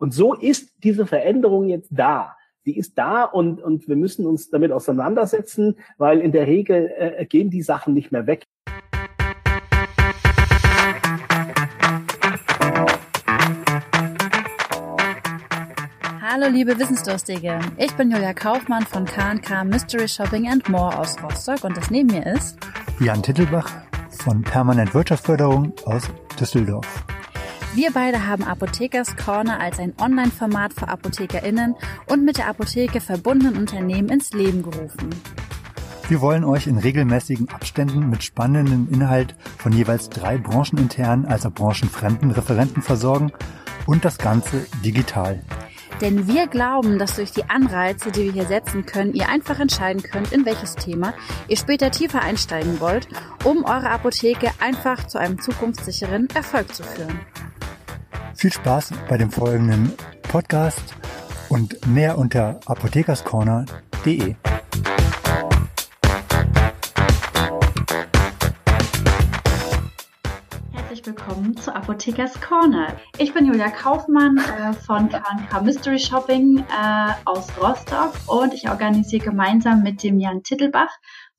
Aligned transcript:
Und 0.00 0.14
so 0.14 0.32
ist 0.32 0.72
diese 0.82 1.06
Veränderung 1.06 1.68
jetzt 1.68 1.90
da. 1.90 2.34
Sie 2.64 2.74
ist 2.74 2.96
da 2.96 3.24
und, 3.24 3.60
und 3.60 3.86
wir 3.86 3.96
müssen 3.96 4.26
uns 4.26 4.48
damit 4.48 4.72
auseinandersetzen, 4.72 5.76
weil 5.98 6.20
in 6.20 6.32
der 6.32 6.46
Regel 6.46 6.90
äh, 6.96 7.26
gehen 7.26 7.50
die 7.50 7.60
Sachen 7.60 7.92
nicht 7.92 8.10
mehr 8.10 8.26
weg. 8.26 8.46
Hallo 16.22 16.46
liebe 16.50 16.78
Wissensdurstige, 16.78 17.58
ich 17.76 17.92
bin 17.96 18.10
Julia 18.10 18.32
Kaufmann 18.32 18.84
von 18.84 19.04
K&K 19.04 19.64
Mystery 19.64 20.08
Shopping 20.08 20.48
and 20.48 20.66
More 20.70 20.98
aus 20.98 21.22
Rostock 21.22 21.64
und 21.64 21.76
das 21.76 21.90
neben 21.90 22.06
mir 22.06 22.24
ist 22.34 22.56
Jan 23.00 23.22
Tittelbach 23.22 23.70
von 24.08 24.40
Permanent 24.40 24.94
Wirtschaftsförderung 24.94 25.74
aus 25.84 26.04
Düsseldorf. 26.38 27.04
Wir 27.72 27.92
beide 27.92 28.26
haben 28.26 28.42
Apothekers 28.42 29.16
Corner 29.16 29.60
als 29.60 29.78
ein 29.78 29.94
Online-Format 30.00 30.72
für 30.72 30.88
ApothekerInnen 30.88 31.76
und 32.08 32.24
mit 32.24 32.36
der 32.36 32.48
Apotheke 32.48 33.00
verbundenen 33.00 33.56
Unternehmen 33.56 34.08
ins 34.08 34.32
Leben 34.32 34.64
gerufen. 34.64 35.10
Wir 36.08 36.20
wollen 36.20 36.42
euch 36.42 36.66
in 36.66 36.78
regelmäßigen 36.78 37.48
Abständen 37.48 38.10
mit 38.10 38.24
spannendem 38.24 38.88
Inhalt 38.90 39.36
von 39.58 39.70
jeweils 39.70 40.08
drei 40.08 40.36
brancheninternen 40.36 41.26
als 41.26 41.46
auch 41.46 41.52
branchenfremden 41.52 42.32
Referenten 42.32 42.82
versorgen 42.82 43.30
und 43.86 44.04
das 44.04 44.18
Ganze 44.18 44.66
digital. 44.84 45.40
Denn 46.00 46.26
wir 46.26 46.48
glauben, 46.48 46.98
dass 46.98 47.16
durch 47.16 47.30
die 47.30 47.44
Anreize, 47.44 48.10
die 48.10 48.24
wir 48.24 48.32
hier 48.32 48.46
setzen 48.46 48.84
können, 48.84 49.14
ihr 49.14 49.28
einfach 49.28 49.60
entscheiden 49.60 50.02
könnt, 50.02 50.32
in 50.32 50.44
welches 50.44 50.74
Thema 50.74 51.14
ihr 51.46 51.56
später 51.56 51.92
tiefer 51.92 52.22
einsteigen 52.22 52.80
wollt, 52.80 53.06
um 53.44 53.64
eure 53.64 53.90
Apotheke 53.90 54.50
einfach 54.58 55.06
zu 55.06 55.18
einem 55.18 55.40
zukunftssicheren 55.40 56.28
Erfolg 56.34 56.74
zu 56.74 56.82
führen. 56.82 57.20
Viel 58.40 58.54
Spaß 58.54 58.94
bei 59.06 59.18
dem 59.18 59.30
folgenden 59.30 59.92
Podcast 60.22 60.94
und 61.50 61.86
mehr 61.86 62.16
unter 62.16 62.58
apothekerscorner.de. 62.64 64.34
willkommen 71.02 71.56
zu 71.56 71.74
Apothekers 71.74 72.40
Corner. 72.40 72.96
Ich 73.18 73.34
bin 73.34 73.46
Julia 73.46 73.68
Kaufmann 73.68 74.36
äh, 74.38 74.72
von 74.74 75.08
K&K 75.08 75.60
Mystery 75.62 75.98
Shopping 75.98 76.58
äh, 76.60 77.12
aus 77.24 77.48
Rostock 77.60 78.12
und 78.26 78.54
ich 78.54 78.68
organisiere 78.68 79.24
gemeinsam 79.24 79.82
mit 79.82 80.02
dem 80.02 80.18
Jan 80.18 80.42
Tittelbach 80.42 80.90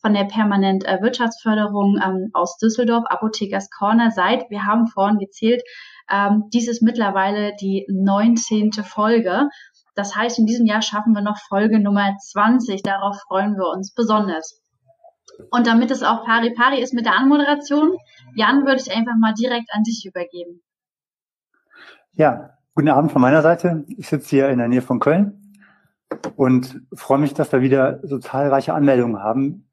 von 0.01 0.13
der 0.13 0.25
Permanent 0.25 0.85
äh, 0.85 1.01
Wirtschaftsförderung 1.01 1.99
ähm, 2.03 2.29
aus 2.33 2.57
Düsseldorf 2.57 3.05
Apothekers 3.07 3.69
Corner 3.69 4.11
seit, 4.11 4.49
wir 4.49 4.65
haben 4.65 4.87
vorhin 4.87 5.19
gezählt, 5.19 5.63
ähm, 6.11 6.45
dies 6.53 6.67
ist 6.67 6.81
mittlerweile 6.81 7.53
die 7.59 7.87
19. 7.89 8.71
Folge. 8.83 9.47
Das 9.95 10.15
heißt, 10.15 10.39
in 10.39 10.45
diesem 10.45 10.65
Jahr 10.65 10.81
schaffen 10.81 11.13
wir 11.13 11.21
noch 11.21 11.37
Folge 11.49 11.79
Nummer 11.79 12.15
20. 12.17 12.83
Darauf 12.83 13.17
freuen 13.27 13.55
wir 13.55 13.69
uns 13.69 13.93
besonders. 13.93 14.61
Und 15.49 15.67
damit 15.67 15.91
es 15.91 16.03
auch 16.03 16.25
pari 16.25 16.53
pari 16.53 16.81
ist 16.81 16.93
mit 16.93 17.05
der 17.05 17.17
Anmoderation, 17.17 17.97
Jan, 18.35 18.65
würde 18.65 18.81
ich 18.81 18.95
einfach 18.95 19.15
mal 19.19 19.33
direkt 19.33 19.69
an 19.73 19.83
dich 19.83 20.05
übergeben. 20.05 20.61
Ja, 22.13 22.57
guten 22.75 22.89
Abend 22.89 23.11
von 23.11 23.21
meiner 23.21 23.41
Seite. 23.41 23.85
Ich 23.87 24.07
sitze 24.07 24.29
hier 24.29 24.49
in 24.49 24.59
der 24.59 24.67
Nähe 24.67 24.81
von 24.81 24.99
Köln 24.99 25.55
und 26.35 26.81
freue 26.93 27.19
mich, 27.19 27.33
dass 27.33 27.51
wir 27.51 27.61
wieder 27.61 27.99
so 28.03 28.19
zahlreiche 28.19 28.73
Anmeldungen 28.73 29.21
haben. 29.21 29.70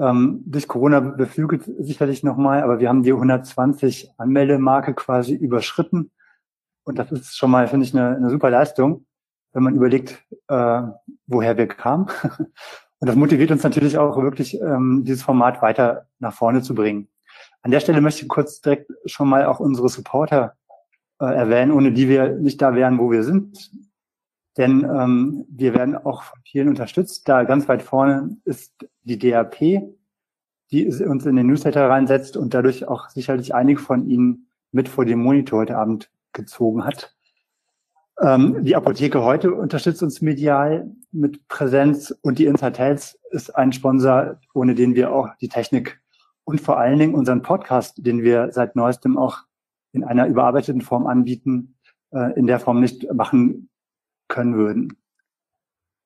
Ähm, 0.00 0.42
durch 0.46 0.66
Corona 0.66 1.00
beflügelt 1.00 1.64
sicherlich 1.78 2.22
nochmal, 2.22 2.62
aber 2.62 2.80
wir 2.80 2.88
haben 2.88 3.02
die 3.02 3.12
120 3.12 4.12
Anmeldemarke 4.16 4.94
quasi 4.94 5.34
überschritten. 5.34 6.10
Und 6.84 6.98
das 6.98 7.12
ist 7.12 7.36
schon 7.36 7.50
mal, 7.50 7.68
finde 7.68 7.84
ich, 7.84 7.94
eine, 7.94 8.16
eine 8.16 8.30
super 8.30 8.48
Leistung, 8.48 9.04
wenn 9.52 9.62
man 9.62 9.74
überlegt, 9.74 10.24
äh, 10.48 10.82
woher 11.26 11.56
wir 11.58 11.66
kamen. 11.68 12.06
Und 13.00 13.08
das 13.08 13.16
motiviert 13.16 13.50
uns 13.50 13.62
natürlich 13.62 13.98
auch 13.98 14.16
wirklich, 14.22 14.60
ähm, 14.60 15.04
dieses 15.04 15.22
Format 15.22 15.62
weiter 15.62 16.06
nach 16.18 16.34
vorne 16.34 16.62
zu 16.62 16.74
bringen. 16.74 17.08
An 17.62 17.70
der 17.70 17.80
Stelle 17.80 18.00
möchte 18.00 18.22
ich 18.22 18.28
kurz 18.28 18.60
direkt 18.60 18.90
schon 19.06 19.28
mal 19.28 19.46
auch 19.46 19.60
unsere 19.60 19.88
Supporter 19.88 20.54
äh, 21.20 21.26
erwähnen, 21.26 21.72
ohne 21.72 21.92
die 21.92 22.08
wir 22.08 22.30
nicht 22.30 22.60
da 22.60 22.74
wären, 22.74 22.98
wo 22.98 23.10
wir 23.10 23.22
sind. 23.22 23.70
Denn 24.60 24.84
ähm, 24.84 25.46
wir 25.48 25.74
werden 25.74 25.96
auch 25.96 26.22
von 26.22 26.38
vielen 26.44 26.68
unterstützt. 26.68 27.26
Da 27.26 27.44
ganz 27.44 27.66
weit 27.66 27.80
vorne 27.80 28.36
ist 28.44 28.74
die 29.04 29.18
DAP, 29.18 29.58
die 30.70 30.86
uns 30.86 31.24
in 31.24 31.36
den 31.36 31.46
Newsletter 31.46 31.88
reinsetzt 31.88 32.36
und 32.36 32.52
dadurch 32.52 32.86
auch 32.86 33.08
sicherlich 33.08 33.54
einige 33.54 33.80
von 33.80 34.06
Ihnen 34.06 34.48
mit 34.70 34.90
vor 34.90 35.06
dem 35.06 35.22
Monitor 35.22 35.60
heute 35.60 35.78
Abend 35.78 36.10
gezogen 36.34 36.84
hat. 36.84 37.16
Ähm, 38.20 38.62
die 38.62 38.76
Apotheke 38.76 39.22
heute 39.22 39.54
unterstützt 39.54 40.02
uns 40.02 40.20
medial 40.20 40.94
mit 41.10 41.48
Präsenz 41.48 42.14
und 42.20 42.38
die 42.38 42.44
Inside 42.44 42.78
Health 42.78 43.18
ist 43.30 43.56
ein 43.56 43.72
Sponsor, 43.72 44.36
ohne 44.52 44.74
den 44.74 44.94
wir 44.94 45.10
auch 45.10 45.30
die 45.40 45.48
Technik 45.48 46.02
und 46.44 46.60
vor 46.60 46.78
allen 46.78 46.98
Dingen 46.98 47.14
unseren 47.14 47.40
Podcast, 47.40 47.94
den 48.04 48.22
wir 48.22 48.52
seit 48.52 48.76
neuestem 48.76 49.16
auch 49.16 49.38
in 49.92 50.04
einer 50.04 50.26
überarbeiteten 50.26 50.82
Form 50.82 51.06
anbieten, 51.06 51.76
äh, 52.12 52.38
in 52.38 52.46
der 52.46 52.60
Form 52.60 52.80
nicht 52.80 53.10
machen 53.14 53.69
können 54.30 54.54
würden. 54.56 54.96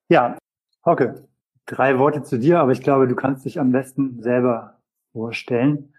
Ja, 0.09 0.37
Hocke, 0.85 1.27
drei 1.65 1.97
Worte 1.97 2.23
zu 2.23 2.37
dir, 2.37 2.59
aber 2.59 2.73
ich 2.73 2.81
glaube, 2.81 3.07
du 3.07 3.15
kannst 3.15 3.45
dich 3.45 3.59
am 3.59 3.71
besten 3.71 4.21
selber 4.21 4.81
vorstellen 5.13 5.93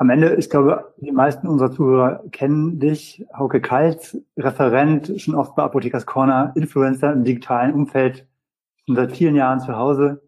am 0.00 0.10
Ende, 0.10 0.36
ich 0.36 0.48
glaube, 0.48 0.94
die 0.98 1.10
meisten 1.10 1.48
unserer 1.48 1.72
Zuhörer 1.72 2.22
kennen 2.30 2.78
dich. 2.78 3.26
Hauke 3.36 3.60
Kalt, 3.60 4.16
Referent, 4.36 5.20
schon 5.20 5.34
oft 5.34 5.56
bei 5.56 5.64
Apothekers 5.64 6.06
Corner, 6.06 6.52
Influencer 6.54 7.12
im 7.12 7.24
digitalen 7.24 7.74
Umfeld, 7.74 8.24
schon 8.86 8.94
seit 8.94 9.10
vielen 9.10 9.34
Jahren 9.34 9.58
zu 9.58 9.76
Hause, 9.76 10.22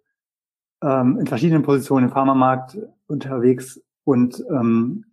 ähm, 0.83 1.21
in 1.21 1.29
verschiedenen 1.29 1.63
Positionen 1.63 2.07
im 2.07 2.13
Pharmamarkt 2.13 2.79
unterwegs 3.07 3.81
und 4.03 4.45
ähm, 4.51 5.05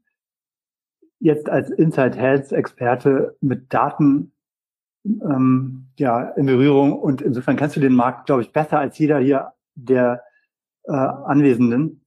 jetzt 1.20 1.52
als 1.52 1.70
Inside 1.70 2.18
Health 2.18 2.52
Experte 2.52 3.38
mit 3.42 3.72
Daten 3.72 4.32
ähm, 5.24 5.88
ja, 5.98 6.22
in 6.32 6.46
Berührung 6.46 6.98
und 6.98 7.22
insofern 7.22 7.56
kennst 7.56 7.76
du 7.76 7.80
den 7.80 7.96
Markt, 7.96 8.26
glaube 8.26 8.42
ich, 8.42 8.52
besser 8.52 8.80
als 8.80 8.98
jeder 8.98 9.20
hier 9.20 9.54
der 9.76 10.24
äh, 10.84 10.92
Anwesenden 10.92 12.06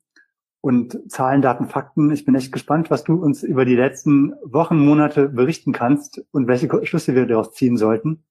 und 0.60 1.10
Zahlen, 1.10 1.42
Daten, 1.42 1.66
Fakten. 1.66 2.10
Ich 2.10 2.24
bin 2.24 2.34
echt 2.34 2.52
gespannt, 2.52 2.90
was 2.90 3.04
du 3.04 3.14
uns 3.14 3.42
über 3.42 3.64
die 3.64 3.76
letzten 3.76 4.34
Wochen, 4.42 4.78
Monate 4.78 5.28
berichten 5.28 5.72
kannst 5.72 6.24
und 6.32 6.46
welche 6.48 6.68
Schlüsse 6.86 7.14
wir 7.14 7.26
daraus 7.26 7.52
ziehen 7.52 7.76
sollten. 7.76 8.24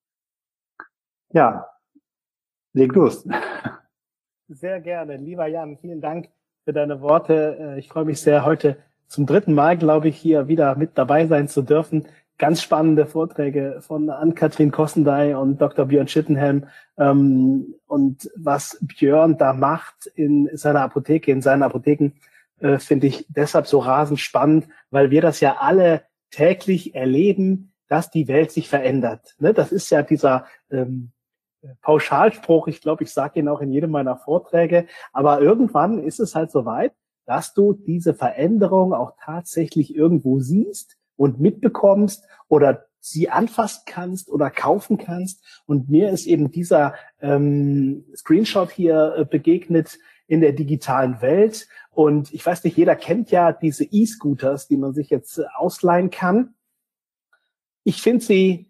Ja, 1.31 1.67
leg 2.73 2.93
los. 2.93 3.27
Sehr 4.47 4.81
gerne. 4.81 5.17
Lieber 5.17 5.47
Jan, 5.47 5.77
vielen 5.77 6.01
Dank 6.01 6.29
für 6.65 6.73
deine 6.73 7.01
Worte. 7.01 7.57
Äh, 7.59 7.79
ich 7.79 7.87
freue 7.87 8.05
mich 8.05 8.21
sehr, 8.21 8.45
heute 8.45 8.77
zum 9.07 9.25
dritten 9.25 9.53
Mal, 9.53 9.77
glaube 9.77 10.07
ich, 10.07 10.17
hier 10.17 10.47
wieder 10.47 10.75
mit 10.75 10.97
dabei 10.97 11.27
sein 11.27 11.47
zu 11.47 11.61
dürfen. 11.61 12.05
Ganz 12.39 12.61
spannende 12.61 13.05
Vorträge 13.05 13.81
von 13.81 14.09
Ann-Kathrin 14.09 14.71
Kossendey 14.71 15.33
und 15.33 15.59
Dr. 15.59 15.85
Björn 15.85 16.07
Schittenhelm. 16.07 16.67
Ähm, 16.97 17.75
und 17.85 18.31
was 18.37 18.77
Björn 18.81 19.37
da 19.37 19.51
macht 19.51 20.05
in 20.15 20.49
seiner 20.53 20.81
Apotheke, 20.81 21.33
in 21.33 21.41
seinen 21.41 21.63
Apotheken, 21.63 22.13
äh, 22.61 22.79
finde 22.79 23.07
ich 23.07 23.25
deshalb 23.27 23.67
so 23.67 23.79
rasend 23.79 24.21
spannend, 24.21 24.69
weil 24.89 25.11
wir 25.11 25.21
das 25.21 25.41
ja 25.41 25.57
alle 25.59 26.03
täglich 26.31 26.95
erleben, 26.95 27.73
dass 27.89 28.09
die 28.09 28.29
Welt 28.29 28.51
sich 28.51 28.69
verändert. 28.69 29.35
Ne? 29.39 29.53
Das 29.53 29.73
ist 29.73 29.89
ja 29.89 30.01
dieser 30.01 30.45
ähm, 30.71 31.11
Pauschalspruch, 31.81 32.69
ich 32.69 32.79
glaube, 32.79 33.03
ich 33.03 33.11
sage 33.11 33.41
ihn 33.41 33.49
auch 33.49 33.59
in 33.59 33.73
jedem 33.73 33.91
meiner 33.91 34.15
Vorträge, 34.15 34.87
aber 35.11 35.41
irgendwann 35.41 35.99
ist 35.99 36.21
es 36.21 36.35
halt 36.35 36.51
so 36.51 36.63
weit, 36.63 36.93
dass 37.25 37.53
du 37.53 37.73
diese 37.73 38.13
Veränderung 38.13 38.93
auch 38.93 39.11
tatsächlich 39.19 39.93
irgendwo 39.93 40.39
siehst 40.39 40.98
und 41.19 41.41
mitbekommst 41.41 42.23
oder 42.47 42.85
sie 43.01 43.29
anfassen 43.29 43.83
kannst 43.85 44.29
oder 44.29 44.49
kaufen 44.49 44.97
kannst. 44.97 45.43
Und 45.65 45.89
mir 45.89 46.11
ist 46.11 46.25
eben 46.25 46.49
dieser 46.49 46.95
ähm, 47.21 48.05
Screenshot 48.15 48.71
hier 48.71 49.15
äh, 49.17 49.25
begegnet 49.25 49.99
in 50.27 50.39
der 50.39 50.53
digitalen 50.53 51.21
Welt. 51.21 51.67
Und 51.91 52.33
ich 52.33 52.45
weiß 52.45 52.63
nicht, 52.63 52.77
jeder 52.77 52.95
kennt 52.95 53.31
ja 53.31 53.51
diese 53.51 53.83
E-Scooters, 53.83 54.69
die 54.69 54.77
man 54.77 54.93
sich 54.93 55.09
jetzt 55.09 55.39
äh, 55.39 55.43
ausleihen 55.57 56.09
kann. 56.09 56.53
Ich 57.83 58.01
finde 58.01 58.23
sie 58.23 58.68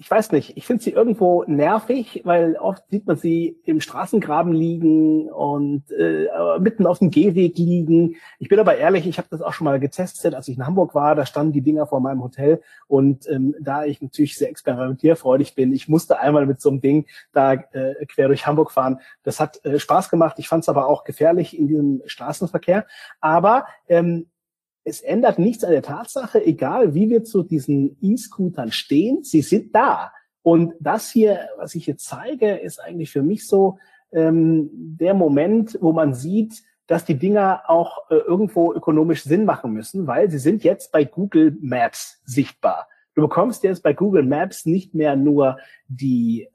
ich 0.00 0.10
weiß 0.10 0.32
nicht, 0.32 0.56
ich 0.56 0.66
finde 0.66 0.82
sie 0.82 0.92
irgendwo 0.92 1.44
nervig, 1.46 2.22
weil 2.24 2.56
oft 2.56 2.82
sieht 2.88 3.06
man 3.06 3.18
sie 3.18 3.60
im 3.66 3.82
Straßengraben 3.82 4.50
liegen 4.50 5.30
und 5.30 5.84
äh, 5.92 6.26
mitten 6.58 6.86
auf 6.86 7.00
dem 7.00 7.10
Gehweg 7.10 7.58
liegen. 7.58 8.16
Ich 8.38 8.48
bin 8.48 8.58
aber 8.58 8.78
ehrlich, 8.78 9.06
ich 9.06 9.18
habe 9.18 9.28
das 9.30 9.42
auch 9.42 9.52
schon 9.52 9.66
mal 9.66 9.78
getestet, 9.78 10.34
als 10.34 10.48
ich 10.48 10.56
in 10.56 10.64
Hamburg 10.64 10.94
war, 10.94 11.14
da 11.14 11.26
standen 11.26 11.52
die 11.52 11.60
Dinger 11.60 11.86
vor 11.86 12.00
meinem 12.00 12.22
Hotel 12.22 12.62
und 12.86 13.28
ähm, 13.28 13.54
da 13.60 13.84
ich 13.84 14.00
natürlich 14.00 14.38
sehr 14.38 14.48
experimentierfreudig 14.48 15.54
bin, 15.54 15.70
ich 15.70 15.86
musste 15.86 16.18
einmal 16.18 16.46
mit 16.46 16.62
so 16.62 16.70
einem 16.70 16.80
Ding 16.80 17.04
da 17.34 17.52
äh, 17.52 18.06
quer 18.06 18.28
durch 18.28 18.46
Hamburg 18.46 18.72
fahren. 18.72 19.00
Das 19.22 19.38
hat 19.38 19.62
äh, 19.66 19.78
Spaß 19.78 20.08
gemacht, 20.08 20.38
ich 20.38 20.48
fand 20.48 20.64
es 20.64 20.70
aber 20.70 20.88
auch 20.88 21.04
gefährlich 21.04 21.58
in 21.58 21.68
diesem 21.68 22.00
Straßenverkehr. 22.06 22.86
Aber 23.20 23.66
ähm, 23.86 24.30
es 24.84 25.00
ändert 25.00 25.38
nichts 25.38 25.64
an 25.64 25.72
der 25.72 25.82
Tatsache, 25.82 26.44
egal 26.44 26.94
wie 26.94 27.10
wir 27.10 27.24
zu 27.24 27.42
diesen 27.42 27.96
E-Scootern 28.00 28.72
stehen, 28.72 29.22
sie 29.22 29.42
sind 29.42 29.74
da. 29.74 30.12
Und 30.42 30.72
das 30.80 31.10
hier, 31.10 31.48
was 31.58 31.74
ich 31.74 31.86
jetzt 31.86 32.06
zeige, 32.06 32.56
ist 32.56 32.80
eigentlich 32.80 33.10
für 33.10 33.22
mich 33.22 33.46
so 33.46 33.78
ähm, 34.12 34.70
der 34.72 35.14
Moment, 35.14 35.78
wo 35.80 35.92
man 35.92 36.14
sieht, 36.14 36.62
dass 36.86 37.04
die 37.04 37.18
Dinger 37.18 37.62
auch 37.68 38.10
äh, 38.10 38.16
irgendwo 38.16 38.72
ökonomisch 38.72 39.22
Sinn 39.22 39.44
machen 39.44 39.72
müssen, 39.72 40.06
weil 40.06 40.30
sie 40.30 40.38
sind 40.38 40.64
jetzt 40.64 40.90
bei 40.92 41.04
Google 41.04 41.56
Maps 41.60 42.20
sichtbar. 42.24 42.88
Du 43.14 43.22
bekommst 43.22 43.62
jetzt 43.64 43.82
bei 43.82 43.92
Google 43.92 44.24
Maps 44.24 44.66
nicht 44.66 44.94
mehr 44.94 45.14
nur 45.14 45.58
die 45.88 46.48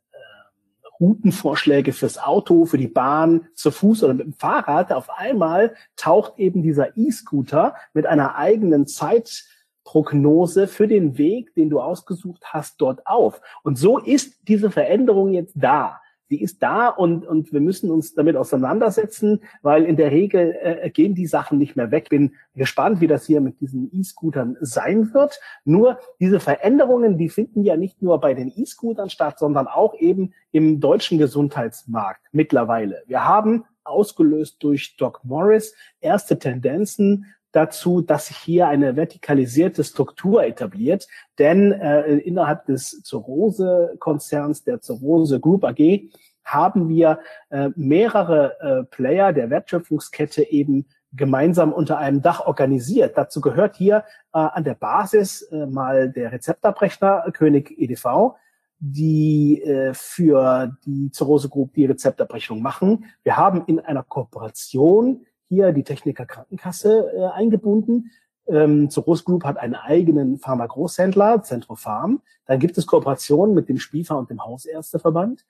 Routenvorschläge 1.00 1.94
fürs 1.94 2.18
Auto, 2.18 2.66
für 2.66 2.78
die 2.78 2.88
Bahn, 2.88 3.48
zu 3.54 3.72
Fuß 3.72 4.04
oder 4.04 4.14
mit 4.14 4.26
dem 4.26 4.34
Fahrrad. 4.34 4.92
Auf 4.94 5.10
einmal 5.10 5.74
taucht 5.96 6.38
eben 6.38 6.64
dieser 6.64 6.98
E-Scooter 6.98 7.76
mit 7.94 8.06
einer 8.06 8.36
eigenen 8.36 8.88
Zeitprognose 8.88 10.68
für 10.68 10.88
den 10.88 11.18
Weg, 11.18 11.54
den 11.56 11.70
du 11.70 11.80
ausgesucht 11.80 12.46
hast, 12.54 12.82
dort 12.82 13.06
auf. 13.08 13.42
Und 13.64 13.78
so 13.78 13.98
ist 13.98 14.48
diese 14.48 14.72
Veränderung 14.72 15.34
jetzt 15.34 15.54
da 15.56 16.02
die 16.30 16.42
ist 16.42 16.62
da 16.64 16.88
und, 16.88 17.26
und 17.26 17.54
wir 17.54 17.62
müssen 17.62 17.92
uns 17.92 18.14
damit 18.14 18.36
auseinandersetzen, 18.36 19.42
weil 19.62 19.84
in 19.86 19.96
der 19.96 20.12
Regel 20.12 20.56
äh, 20.62 20.90
gehen 20.90 21.16
die 21.16 21.28
Sachen 21.28 21.58
nicht 21.58 21.76
mehr 21.76 21.92
weg. 21.92 22.10
Bin 22.10 22.34
gespannt, 22.56 23.02
wie 23.02 23.08
das 23.08 23.26
hier 23.26 23.42
mit 23.42 23.62
diesen 23.62 23.90
E-Scootern 23.94 24.58
sein 24.62 25.14
wird. 25.14 25.40
Nur 25.64 26.00
diese 26.20 26.40
Veränderungen, 26.40 27.18
die 27.18 27.30
finden 27.30 27.64
ja 27.64 27.78
nicht 27.78 28.02
nur 28.02 28.20
bei 28.20 28.34
den 28.34 28.52
E-Scootern 28.56 29.10
statt, 29.10 29.40
sondern 29.40 29.68
auch 29.68 29.94
eben 29.96 30.34
im 30.52 30.80
deutschen 30.80 31.18
Gesundheitsmarkt 31.18 32.22
mittlerweile. 32.32 33.04
Wir 33.08 33.26
haben 33.26 33.66
ausgelöst 33.84 34.58
durch 34.62 34.98
Doc 34.98 35.22
Morris 35.24 35.76
erste 36.02 36.40
Tendenzen 36.40 37.26
dazu, 37.56 38.02
dass 38.02 38.28
sich 38.28 38.38
hier 38.38 38.68
eine 38.68 38.96
vertikalisierte 38.96 39.84
Struktur 39.84 40.44
etabliert. 40.44 41.08
Denn 41.40 41.72
äh, 41.72 42.18
innerhalb 42.18 42.66
des 42.66 43.02
Zurose-Konzerns, 43.04 44.64
der 44.64 44.82
Zurose 44.82 45.40
Group 45.40 45.64
AG, 45.64 46.10
haben 46.44 46.90
wir 46.90 47.20
äh, 47.50 47.70
mehrere 47.76 48.60
äh, 48.60 48.84
Player 48.84 49.34
der 49.34 49.50
Wertschöpfungskette 49.50 50.44
eben 50.44 50.86
gemeinsam 51.14 51.74
unter 51.74 51.98
einem 51.98 52.22
Dach 52.22 52.46
organisiert. 52.46 53.18
Dazu 53.18 53.42
gehört 53.42 53.76
hier 53.76 54.04
äh, 54.34 54.40
an 54.40 54.64
der 54.64 54.76
Basis 54.76 55.42
äh, 55.44 55.66
mal 55.66 56.10
der 56.12 56.32
Rezeptabrechner 56.32 57.32
König 57.34 57.74
EDV, 57.78 58.36
die 58.80 59.62
äh, 59.62 59.94
für 59.94 60.76
die 60.86 61.10
Zurose 61.12 61.50
Group 61.50 61.74
die 61.74 61.86
Rezeptabrechnung 61.86 62.62
machen. 62.62 63.06
Wir 63.24 63.38
haben 63.38 63.64
in 63.66 63.80
einer 63.80 64.04
Kooperation 64.04 65.26
hier 65.48 65.72
die 65.72 65.84
Techniker 65.84 66.26
Krankenkasse 66.26 67.12
äh, 67.16 67.26
eingebunden. 67.34 68.12
Ähm, 68.48 68.90
Zoros 68.90 69.24
Group 69.24 69.44
hat 69.44 69.58
einen 69.58 69.76
eigenen 69.76 70.38
Pharma-Großhändler, 70.38 71.44
Centropharm. 71.44 72.22
Dann 72.46 72.60
gibt 72.60 72.78
es 72.78 72.86
Kooperationen 72.86 73.56
mit 73.56 73.70
dem 73.70 73.80
Spiefer 73.80 74.18
und 74.18 74.30
dem 74.30 74.44
Hausärzteverband. 74.44 75.46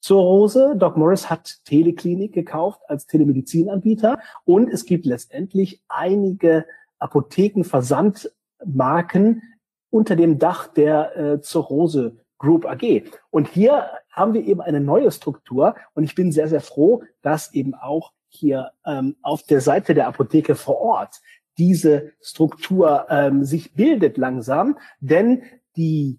Zur 0.00 0.22
Rose, 0.22 0.74
Doc 0.76 0.96
Morris 0.96 1.28
hat 1.30 1.64
Teleklinik 1.64 2.32
gekauft 2.32 2.80
als 2.86 3.06
Telemedizinanbieter 3.06 4.20
und 4.44 4.70
es 4.70 4.84
gibt 4.84 5.06
letztendlich 5.06 5.82
einige 5.88 6.64
Apothekenversandmarken 6.98 9.42
unter 9.90 10.14
dem 10.14 10.38
Dach 10.38 10.68
der 10.68 11.16
äh, 11.16 11.40
Zorose 11.40 12.18
Group 12.38 12.66
AG. 12.66 13.04
Und 13.30 13.48
hier 13.48 13.88
haben 14.10 14.34
wir 14.34 14.44
eben 14.44 14.60
eine 14.60 14.80
neue 14.80 15.10
Struktur 15.10 15.74
und 15.94 16.04
ich 16.04 16.14
bin 16.14 16.30
sehr, 16.30 16.48
sehr 16.48 16.60
froh, 16.60 17.02
dass 17.22 17.54
eben 17.54 17.74
auch 17.74 18.12
hier 18.28 18.72
ähm, 18.84 19.16
auf 19.22 19.42
der 19.42 19.60
Seite 19.60 19.94
der 19.94 20.08
Apotheke 20.08 20.54
vor 20.54 20.80
Ort 20.80 21.20
diese 21.58 22.12
Struktur 22.20 23.06
ähm, 23.08 23.44
sich 23.44 23.74
bildet 23.74 24.18
langsam, 24.18 24.78
denn 25.00 25.42
die 25.76 26.18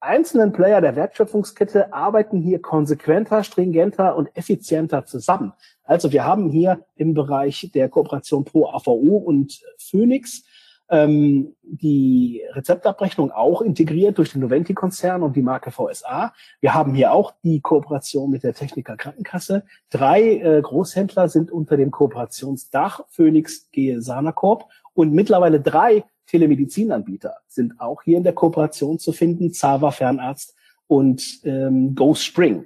einzelnen 0.00 0.52
Player 0.52 0.80
der 0.80 0.96
Wertschöpfungskette 0.96 1.92
arbeiten 1.92 2.40
hier 2.40 2.60
konsequenter, 2.60 3.42
stringenter 3.42 4.16
und 4.16 4.28
effizienter 4.36 5.06
zusammen. 5.06 5.52
Also 5.82 6.12
wir 6.12 6.24
haben 6.24 6.50
hier 6.50 6.84
im 6.94 7.14
Bereich 7.14 7.70
der 7.74 7.88
Kooperation 7.88 8.44
Pro 8.44 8.68
AVO 8.68 9.16
und 9.16 9.60
Phoenix 9.78 10.44
ähm, 10.88 11.54
die 11.62 12.42
Rezeptabrechnung 12.52 13.32
auch 13.32 13.60
integriert 13.60 14.18
durch 14.18 14.32
den 14.32 14.40
Noventi-Konzern 14.42 15.22
und 15.22 15.34
die 15.34 15.42
Marke 15.42 15.70
VSA. 15.70 16.32
Wir 16.60 16.74
haben 16.74 16.94
hier 16.94 17.12
auch 17.12 17.34
die 17.42 17.60
Kooperation 17.60 18.30
mit 18.30 18.44
der 18.44 18.54
Techniker 18.54 18.96
Krankenkasse. 18.96 19.64
Drei 19.90 20.38
äh, 20.38 20.62
Großhändler 20.62 21.28
sind 21.28 21.50
unter 21.50 21.76
dem 21.76 21.90
Kooperationsdach 21.90 23.00
Phoenix 23.08 23.70
Gehe 23.72 24.00
Sanacorp 24.00 24.64
und 24.94 25.12
mittlerweile 25.12 25.60
drei 25.60 26.04
Telemedizinanbieter 26.26 27.36
sind 27.46 27.80
auch 27.80 28.02
hier 28.02 28.18
in 28.18 28.24
der 28.24 28.32
Kooperation 28.32 28.98
zu 28.98 29.12
finden, 29.12 29.52
Zava 29.52 29.90
Fernarzt 29.90 30.54
und 30.86 31.40
ähm, 31.44 31.94
Go 31.94 32.14
Spring. 32.14 32.64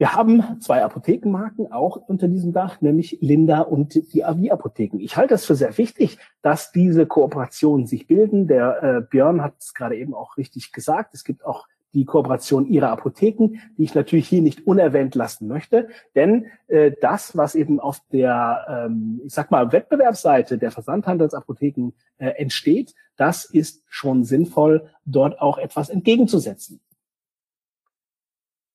Wir 0.00 0.14
haben 0.14 0.62
zwei 0.62 0.82
Apothekenmarken 0.82 1.72
auch 1.72 1.96
unter 1.96 2.26
diesem 2.26 2.54
Dach, 2.54 2.80
nämlich 2.80 3.18
Linda 3.20 3.60
und 3.60 4.14
die 4.14 4.24
AV-Apotheken. 4.24 4.98
Ich 4.98 5.18
halte 5.18 5.34
es 5.34 5.44
für 5.44 5.54
sehr 5.54 5.76
wichtig, 5.76 6.16
dass 6.40 6.72
diese 6.72 7.04
Kooperationen 7.04 7.86
sich 7.86 8.06
bilden. 8.06 8.46
Der 8.46 8.82
äh, 8.82 9.00
Björn 9.02 9.42
hat 9.42 9.56
es 9.60 9.74
gerade 9.74 9.98
eben 9.98 10.14
auch 10.14 10.38
richtig 10.38 10.72
gesagt. 10.72 11.12
Es 11.12 11.22
gibt 11.22 11.44
auch 11.44 11.68
die 11.92 12.06
Kooperation 12.06 12.64
ihrer 12.66 12.88
Apotheken, 12.88 13.60
die 13.76 13.82
ich 13.82 13.94
natürlich 13.94 14.26
hier 14.26 14.40
nicht 14.40 14.66
unerwähnt 14.66 15.14
lassen 15.16 15.48
möchte. 15.48 15.90
Denn 16.14 16.46
äh, 16.68 16.92
das, 17.02 17.36
was 17.36 17.54
eben 17.54 17.78
auf 17.78 18.00
der, 18.10 18.86
ähm, 18.86 19.20
ich 19.26 19.34
sag 19.34 19.50
mal, 19.50 19.70
Wettbewerbsseite 19.70 20.56
der 20.56 20.70
Versandhandelsapotheken 20.70 21.92
äh, 22.16 22.28
entsteht, 22.38 22.94
das 23.18 23.44
ist 23.44 23.82
schon 23.86 24.24
sinnvoll, 24.24 24.88
dort 25.04 25.42
auch 25.42 25.58
etwas 25.58 25.90
entgegenzusetzen. 25.90 26.80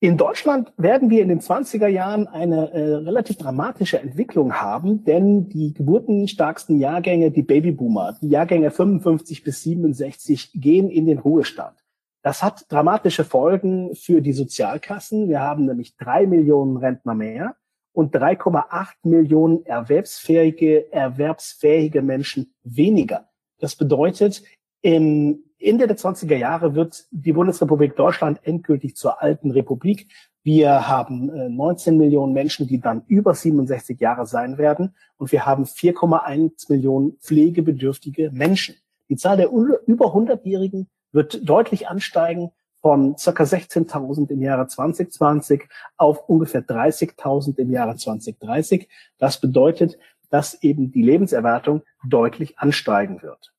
In 0.02 0.18
Deutschland 0.18 0.74
werden 0.78 1.10
wir 1.10 1.22
in 1.22 1.30
den 1.30 1.40
20er 1.40 1.88
Jahren 1.88 2.28
eine 2.28 2.72
äh, 2.72 2.96
relativ 2.96 3.38
dramatische 3.38 4.00
Entwicklung 4.00 4.54
haben, 4.54 5.06
denn 5.06 5.48
die 5.48 5.74
geburtenstarksten 5.74 6.80
Jahrgänge, 6.80 7.32
die 7.32 7.44
Babyboomer, 7.44 8.18
die 8.22 8.30
Jahrgänge 8.30 8.72
55 8.72 9.44
bis 9.44 9.64
67 9.64 10.52
gehen 10.54 10.90
in 10.90 11.06
den 11.06 11.20
Ruhestand. 11.20 11.78
Das 12.24 12.44
hat 12.44 12.66
dramatische 12.70 13.24
Folgen 13.24 13.96
für 13.96 14.22
die 14.22 14.34
Sozialkassen. 14.34 15.30
Wir 15.30 15.40
haben 15.40 15.66
nämlich 15.66 15.96
drei 15.96 16.28
Millionen 16.28 16.76
Rentner 16.76 17.16
mehr 17.16 17.56
und 17.94 18.14
3,8 18.14 18.88
Millionen 19.04 19.66
erwerbsfähige, 19.66 20.92
erwerbsfähige 20.92 22.02
Menschen 22.02 22.54
weniger. 22.64 23.30
Das 23.60 23.76
bedeutet, 23.76 24.44
im 24.82 25.45
Ende 25.60 25.88
der 25.88 25.98
20er 25.98 26.36
Jahre 26.36 26.76
wird 26.76 27.06
die 27.12 27.34
Bundesrepublik 27.34 27.96
Deutschland 27.96 28.40
endgültig 28.44 28.96
zur 28.96 29.22
alten 29.22 29.52
Republik. 29.52 30.08
Wir 30.44 30.88
haben 30.88 31.56
19 31.56 31.94
äh, 31.94 31.98
Millionen 31.98 32.34
Menschen, 32.34 32.68
die 32.68 32.80
dann 32.80 33.04
über 33.08 33.34
67 33.34 34.00
Jahre 34.00 34.28
sein 34.28 34.58
werden. 34.58 34.96
Und 35.18 35.32
wir 35.32 35.46
haben 35.46 35.64
4,1 35.64 36.72
Millionen 36.72 37.18
pflegebedürftige 37.20 38.32
Menschen. 38.32 38.76
Die 39.10 39.16
Zahl 39.16 39.38
der 39.38 39.50
über 39.50 40.14
100-Jährigen 40.14 40.88
wird 41.12 41.48
deutlich 41.48 41.88
ansteigen 41.88 42.52
von 42.82 43.18
circa 43.18 43.44
16.000 43.44 44.30
im 44.30 44.44
Jahre 44.44 44.68
2020 44.68 45.64
auf 45.98 46.30
ungefähr 46.30 46.62
30.000 46.62 47.58
im 47.58 47.72
Jahre 47.72 47.96
2030. 47.96 48.88
Das 49.18 49.42
bedeutet, 49.42 49.98
dass 50.30 50.62
eben 50.62 50.92
die 50.92 51.02
Lebenserwartung 51.02 51.82
deutlich 52.08 52.60
ansteigen 52.60 53.24
wird. 53.24 53.55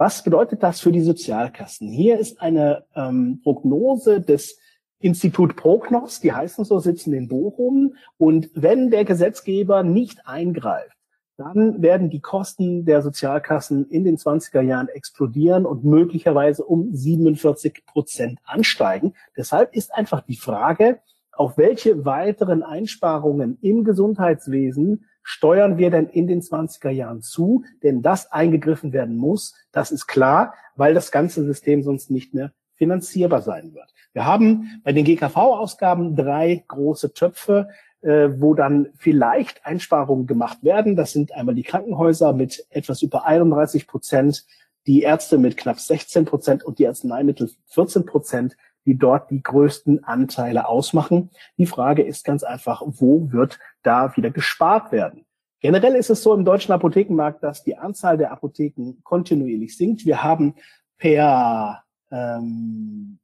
Was 0.00 0.24
bedeutet 0.24 0.62
das 0.62 0.80
für 0.80 0.92
die 0.92 1.02
Sozialkassen? 1.02 1.86
Hier 1.86 2.18
ist 2.18 2.40
eine 2.40 2.86
ähm, 2.96 3.40
Prognose 3.42 4.22
des 4.22 4.58
Institut 4.98 5.56
Prognos, 5.56 6.20
die 6.20 6.32
heißen 6.32 6.64
so, 6.64 6.78
sitzen 6.78 7.12
in 7.12 7.28
Bochum. 7.28 7.96
Und 8.16 8.48
wenn 8.54 8.88
der 8.88 9.04
Gesetzgeber 9.04 9.82
nicht 9.82 10.26
eingreift, 10.26 10.96
dann 11.36 11.82
werden 11.82 12.08
die 12.08 12.22
Kosten 12.22 12.86
der 12.86 13.02
Sozialkassen 13.02 13.90
in 13.90 14.04
den 14.04 14.16
20er 14.16 14.62
Jahren 14.62 14.88
explodieren 14.88 15.66
und 15.66 15.84
möglicherweise 15.84 16.64
um 16.64 16.94
47 16.94 17.84
Prozent 17.84 18.38
ansteigen. 18.44 19.12
Deshalb 19.36 19.76
ist 19.76 19.92
einfach 19.94 20.22
die 20.22 20.36
Frage, 20.36 21.00
auf 21.30 21.58
welche 21.58 22.06
weiteren 22.06 22.62
Einsparungen 22.62 23.58
im 23.60 23.84
Gesundheitswesen 23.84 25.04
steuern 25.22 25.78
wir 25.78 25.90
denn 25.90 26.06
in 26.06 26.26
den 26.26 26.40
20er 26.40 26.90
Jahren 26.90 27.22
zu? 27.22 27.64
Denn 27.82 28.02
das 28.02 28.30
eingegriffen 28.32 28.92
werden 28.92 29.16
muss, 29.16 29.54
das 29.72 29.90
ist 29.90 30.06
klar, 30.06 30.54
weil 30.76 30.94
das 30.94 31.10
ganze 31.10 31.44
System 31.44 31.82
sonst 31.82 32.10
nicht 32.10 32.34
mehr 32.34 32.52
finanzierbar 32.74 33.42
sein 33.42 33.74
wird. 33.74 33.92
Wir 34.12 34.24
haben 34.24 34.80
bei 34.82 34.92
den 34.92 35.04
GKV-Ausgaben 35.04 36.16
drei 36.16 36.64
große 36.66 37.12
Töpfe, 37.12 37.68
äh, 38.00 38.30
wo 38.38 38.54
dann 38.54 38.88
vielleicht 38.96 39.66
Einsparungen 39.66 40.26
gemacht 40.26 40.64
werden. 40.64 40.96
Das 40.96 41.12
sind 41.12 41.32
einmal 41.32 41.54
die 41.54 41.62
Krankenhäuser 41.62 42.32
mit 42.32 42.66
etwas 42.70 43.02
über 43.02 43.26
31 43.26 43.86
Prozent, 43.86 44.46
die 44.86 45.02
Ärzte 45.02 45.36
mit 45.36 45.58
knapp 45.58 45.78
16 45.78 46.24
Prozent 46.24 46.64
und 46.64 46.78
die 46.78 46.88
Arzneimittel 46.88 47.50
14 47.66 48.06
Prozent 48.06 48.56
die 48.86 48.98
dort 48.98 49.30
die 49.30 49.42
größten 49.42 50.04
Anteile 50.04 50.68
ausmachen. 50.68 51.30
Die 51.58 51.66
Frage 51.66 52.02
ist 52.02 52.24
ganz 52.24 52.42
einfach, 52.42 52.82
wo 52.84 53.30
wird 53.32 53.58
da 53.82 54.16
wieder 54.16 54.30
gespart 54.30 54.92
werden? 54.92 55.26
Generell 55.60 55.94
ist 55.94 56.08
es 56.10 56.22
so 56.22 56.32
im 56.34 56.44
deutschen 56.44 56.72
Apothekenmarkt, 56.72 57.42
dass 57.42 57.62
die 57.62 57.76
Anzahl 57.76 58.16
der 58.16 58.32
Apotheken 58.32 58.94
kontinuierlich 59.02 59.76
sinkt. 59.76 60.06
Wir 60.06 60.22
haben 60.22 60.54
per 60.96 61.82
ähm, 62.10 63.18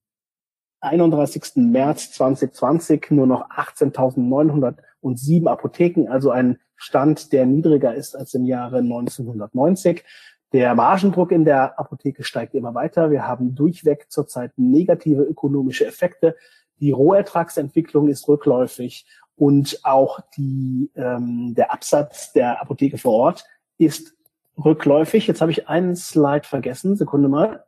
31. 0.80 1.56
März 1.56 2.12
2020 2.12 3.10
nur 3.10 3.26
noch 3.26 3.48
18.907 3.50 5.46
Apotheken, 5.46 6.08
also 6.08 6.30
ein 6.30 6.58
Stand, 6.76 7.32
der 7.32 7.46
niedriger 7.46 7.94
ist 7.94 8.14
als 8.14 8.34
im 8.34 8.44
Jahre 8.44 8.78
1990. 8.78 10.04
Der 10.52 10.74
Margendruck 10.74 11.32
in 11.32 11.44
der 11.44 11.78
Apotheke 11.78 12.24
steigt 12.24 12.54
immer 12.54 12.74
weiter. 12.74 13.10
Wir 13.10 13.26
haben 13.26 13.54
durchweg 13.54 14.06
zurzeit 14.08 14.52
negative 14.56 15.22
ökonomische 15.22 15.86
Effekte. 15.86 16.36
Die 16.80 16.92
Rohertragsentwicklung 16.92 18.08
ist 18.08 18.28
rückläufig 18.28 19.06
und 19.36 19.80
auch 19.84 20.20
die, 20.36 20.90
ähm, 20.94 21.54
der 21.54 21.72
Absatz 21.72 22.32
der 22.32 22.60
Apotheke 22.60 22.98
vor 22.98 23.14
Ort 23.14 23.44
ist 23.78 24.14
rückläufig. 24.62 25.26
Jetzt 25.26 25.40
habe 25.40 25.50
ich 25.50 25.68
einen 25.68 25.96
Slide 25.96 26.46
vergessen. 26.46 26.96
Sekunde 26.96 27.28
mal. 27.28 27.64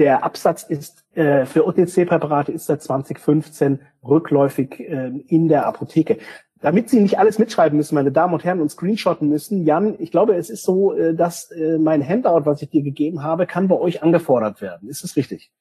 Der 0.00 0.24
Absatz 0.24 0.62
ist 0.62 1.04
äh, 1.14 1.44
für 1.44 1.66
OTC-Präparate 1.66 2.52
ist 2.52 2.64
seit 2.64 2.82
2015 2.82 3.80
rückläufig 4.02 4.80
äh, 4.80 5.08
in 5.28 5.46
der 5.48 5.66
Apotheke. 5.66 6.16
Damit 6.62 6.88
Sie 6.88 7.00
nicht 7.00 7.18
alles 7.18 7.38
mitschreiben 7.38 7.76
müssen, 7.76 7.96
meine 7.96 8.10
Damen 8.10 8.32
und 8.32 8.42
Herren, 8.42 8.62
und 8.62 8.70
screenshotten 8.70 9.28
müssen, 9.28 9.66
Jan, 9.66 9.96
ich 9.98 10.10
glaube, 10.10 10.36
es 10.36 10.48
ist 10.48 10.62
so, 10.62 10.94
äh, 10.94 11.14
dass 11.14 11.50
äh, 11.50 11.76
mein 11.76 12.02
Handout, 12.06 12.46
was 12.46 12.62
ich 12.62 12.70
dir 12.70 12.82
gegeben 12.82 13.22
habe, 13.22 13.46
kann 13.46 13.68
bei 13.68 13.76
euch 13.76 14.02
angefordert 14.02 14.62
werden. 14.62 14.88
Ist 14.88 15.04
das 15.04 15.16
richtig? 15.16 15.52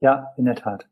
Ja, 0.00 0.32
in 0.36 0.44
der 0.44 0.56
Tat. 0.56 0.88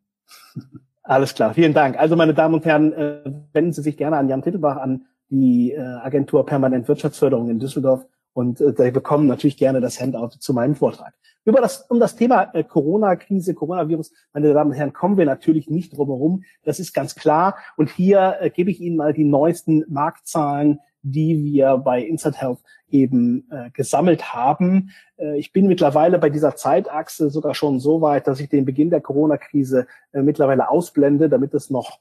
Alles 1.03 1.35
klar, 1.35 1.55
vielen 1.55 1.75
Dank. 1.75 1.99
Also, 1.99 2.15
meine 2.15 2.35
Damen 2.35 2.55
und 2.55 2.65
Herren, 2.65 2.93
äh, 2.93 3.33
wenden 3.53 3.73
Sie 3.73 3.83
sich 3.83 3.97
gerne 3.97 4.19
an 4.19 4.29
Jan 4.29 4.43
Tittelbach, 4.43 4.77
an 4.77 5.07
die 5.31 5.73
äh, 5.73 5.81
Agentur 5.81 6.47
Permanent 6.47 6.87
Wirtschaftsförderung 6.87 7.51
in 7.51 7.59
Düsseldorf 7.59 8.07
und 8.33 8.61
äh, 8.61 8.75
Sie 8.77 8.91
bekommen 8.91 9.27
natürlich 9.27 9.57
gerne 9.57 9.81
das 9.81 10.01
Handout 10.01 10.39
zu 10.39 10.53
meinem 10.53 10.75
Vortrag. 10.75 11.15
Über 11.45 11.61
das, 11.61 11.87
um 11.89 11.99
das 11.99 12.17
Thema 12.17 12.55
äh, 12.55 12.65
Corona-Krise, 12.65 13.55
Coronavirus, 13.55 14.13
meine 14.33 14.53
Damen 14.53 14.71
und 14.71 14.77
Herren, 14.77 14.93
kommen 14.93 15.17
wir 15.17 15.25
natürlich 15.25 15.71
nicht 15.71 15.97
drum 15.97 16.09
herum. 16.09 16.45
Das 16.65 16.79
ist 16.79 16.93
ganz 16.93 17.15
klar. 17.15 17.57
Und 17.77 17.89
hier 17.91 18.37
äh, 18.41 18.51
gebe 18.51 18.71
ich 18.71 18.81
Ihnen 18.81 18.97
mal 18.97 19.15
die 19.15 19.25
neuesten 19.25 19.85
Marktzahlen, 19.89 20.81
die 21.03 21.43
wir 21.43 21.79
bei 21.79 22.03
Insert 22.03 22.41
Health 22.41 22.59
eben 22.91 23.49
äh, 23.51 23.71
gesammelt 23.71 24.35
haben. 24.35 24.91
Äh, 25.17 25.39
ich 25.39 25.53
bin 25.53 25.67
mittlerweile 25.67 26.19
bei 26.19 26.29
dieser 26.29 26.57
Zeitachse 26.57 27.31
sogar 27.31 27.55
schon 27.55 27.81
so 27.81 28.03
weit, 28.03 28.27
dass 28.27 28.41
ich 28.41 28.51
den 28.51 28.67
Beginn 28.67 28.91
der 28.91 29.01
Corona-Krise 29.01 29.87
äh, 30.13 30.23
mittlerweile 30.23 30.69
ausblende, 30.69 31.31
damit 31.31 31.55
es 31.55 31.71
noch 31.71 32.01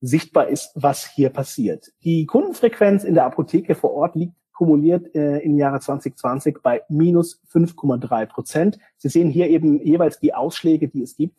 sichtbar 0.00 0.48
ist, 0.48 0.72
was 0.74 1.06
hier 1.06 1.30
passiert. 1.30 1.92
Die 2.02 2.26
Kundenfrequenz 2.26 3.04
in 3.04 3.14
der 3.14 3.26
Apotheke 3.26 3.76
vor 3.76 3.92
Ort 3.92 4.16
liegt 4.16 4.34
kumuliert 4.62 5.12
äh, 5.16 5.38
im 5.38 5.56
Jahre 5.56 5.80
2020 5.80 6.58
bei 6.62 6.82
minus 6.88 7.42
5,3 7.52 8.26
Prozent. 8.26 8.78
Sie 8.96 9.08
sehen 9.08 9.28
hier 9.28 9.50
eben 9.50 9.84
jeweils 9.84 10.20
die 10.20 10.34
Ausschläge, 10.34 10.86
die 10.86 11.02
es 11.02 11.16
gibt, 11.16 11.36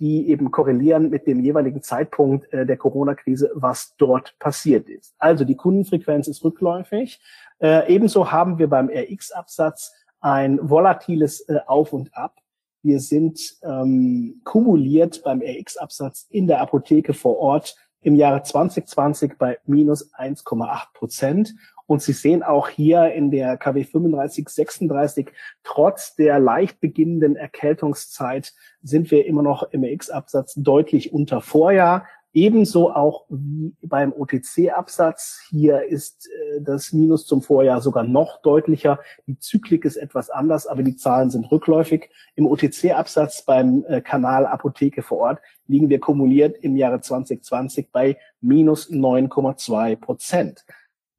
die 0.00 0.28
eben 0.28 0.50
korrelieren 0.50 1.08
mit 1.08 1.28
dem 1.28 1.38
jeweiligen 1.38 1.82
Zeitpunkt 1.82 2.52
äh, 2.52 2.66
der 2.66 2.76
Corona-Krise, 2.76 3.52
was 3.54 3.94
dort 3.96 4.36
passiert 4.40 4.88
ist. 4.88 5.14
Also 5.18 5.44
die 5.44 5.54
Kundenfrequenz 5.54 6.26
ist 6.26 6.42
rückläufig. 6.42 7.20
Äh, 7.60 7.94
ebenso 7.94 8.32
haben 8.32 8.58
wir 8.58 8.68
beim 8.68 8.90
RX-Absatz 8.92 9.92
ein 10.20 10.58
volatiles 10.60 11.42
äh, 11.42 11.60
Auf 11.68 11.92
und 11.92 12.12
Ab. 12.16 12.40
Wir 12.82 12.98
sind 12.98 13.38
ähm, 13.62 14.40
kumuliert 14.42 15.22
beim 15.22 15.40
RX-Absatz 15.40 16.26
in 16.28 16.48
der 16.48 16.60
Apotheke 16.60 17.14
vor 17.14 17.38
Ort 17.38 17.76
im 18.00 18.16
Jahre 18.16 18.42
2020 18.42 19.38
bei 19.38 19.58
minus 19.64 20.12
1,8 20.14 20.92
Prozent 20.92 21.54
und 21.86 22.02
Sie 22.02 22.12
sehen 22.12 22.42
auch 22.42 22.68
hier 22.68 23.12
in 23.12 23.30
der 23.30 23.56
KW 23.56 23.84
35, 23.84 24.48
36, 24.48 25.30
trotz 25.62 26.14
der 26.14 26.38
leicht 26.38 26.80
beginnenden 26.80 27.36
Erkältungszeit 27.36 28.54
sind 28.82 29.10
wir 29.10 29.26
immer 29.26 29.42
noch 29.42 29.64
im 29.70 29.84
X-Absatz 29.84 30.54
deutlich 30.54 31.12
unter 31.12 31.40
Vorjahr. 31.40 32.06
Ebenso 32.32 32.90
auch 32.90 33.26
wie 33.28 33.76
beim 33.80 34.12
OTC-Absatz. 34.12 35.40
Hier 35.50 35.84
ist 35.84 36.26
äh, 36.26 36.62
das 36.62 36.92
Minus 36.92 37.26
zum 37.26 37.42
Vorjahr 37.42 37.80
sogar 37.80 38.02
noch 38.02 38.42
deutlicher. 38.42 38.98
Die 39.28 39.38
Zyklik 39.38 39.84
ist 39.84 39.96
etwas 39.96 40.30
anders, 40.30 40.66
aber 40.66 40.82
die 40.82 40.96
Zahlen 40.96 41.30
sind 41.30 41.48
rückläufig. 41.52 42.10
Im 42.34 42.48
OTC-Absatz 42.48 43.42
beim 43.42 43.84
äh, 43.86 44.00
Kanal 44.00 44.46
Apotheke 44.46 45.02
vor 45.02 45.18
Ort 45.18 45.38
liegen 45.68 45.88
wir 45.90 46.00
kumuliert 46.00 46.56
im 46.56 46.76
Jahre 46.76 47.00
2020 47.00 47.92
bei 47.92 48.18
minus 48.40 48.90
9,2 48.90 49.94
Prozent. 49.94 50.64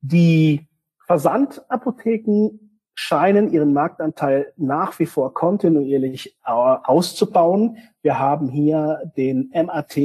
Die 0.07 0.67
Versandapotheken 1.07 2.59
scheinen 2.93 3.51
ihren 3.51 3.73
Marktanteil 3.73 4.53
nach 4.55 4.99
wie 4.99 5.07
vor 5.07 5.33
kontinuierlich 5.33 6.37
auszubauen. 6.43 7.77
Wir 8.03 8.19
haben 8.19 8.47
hier 8.49 9.11
den 9.17 9.51
MAT 9.51 9.97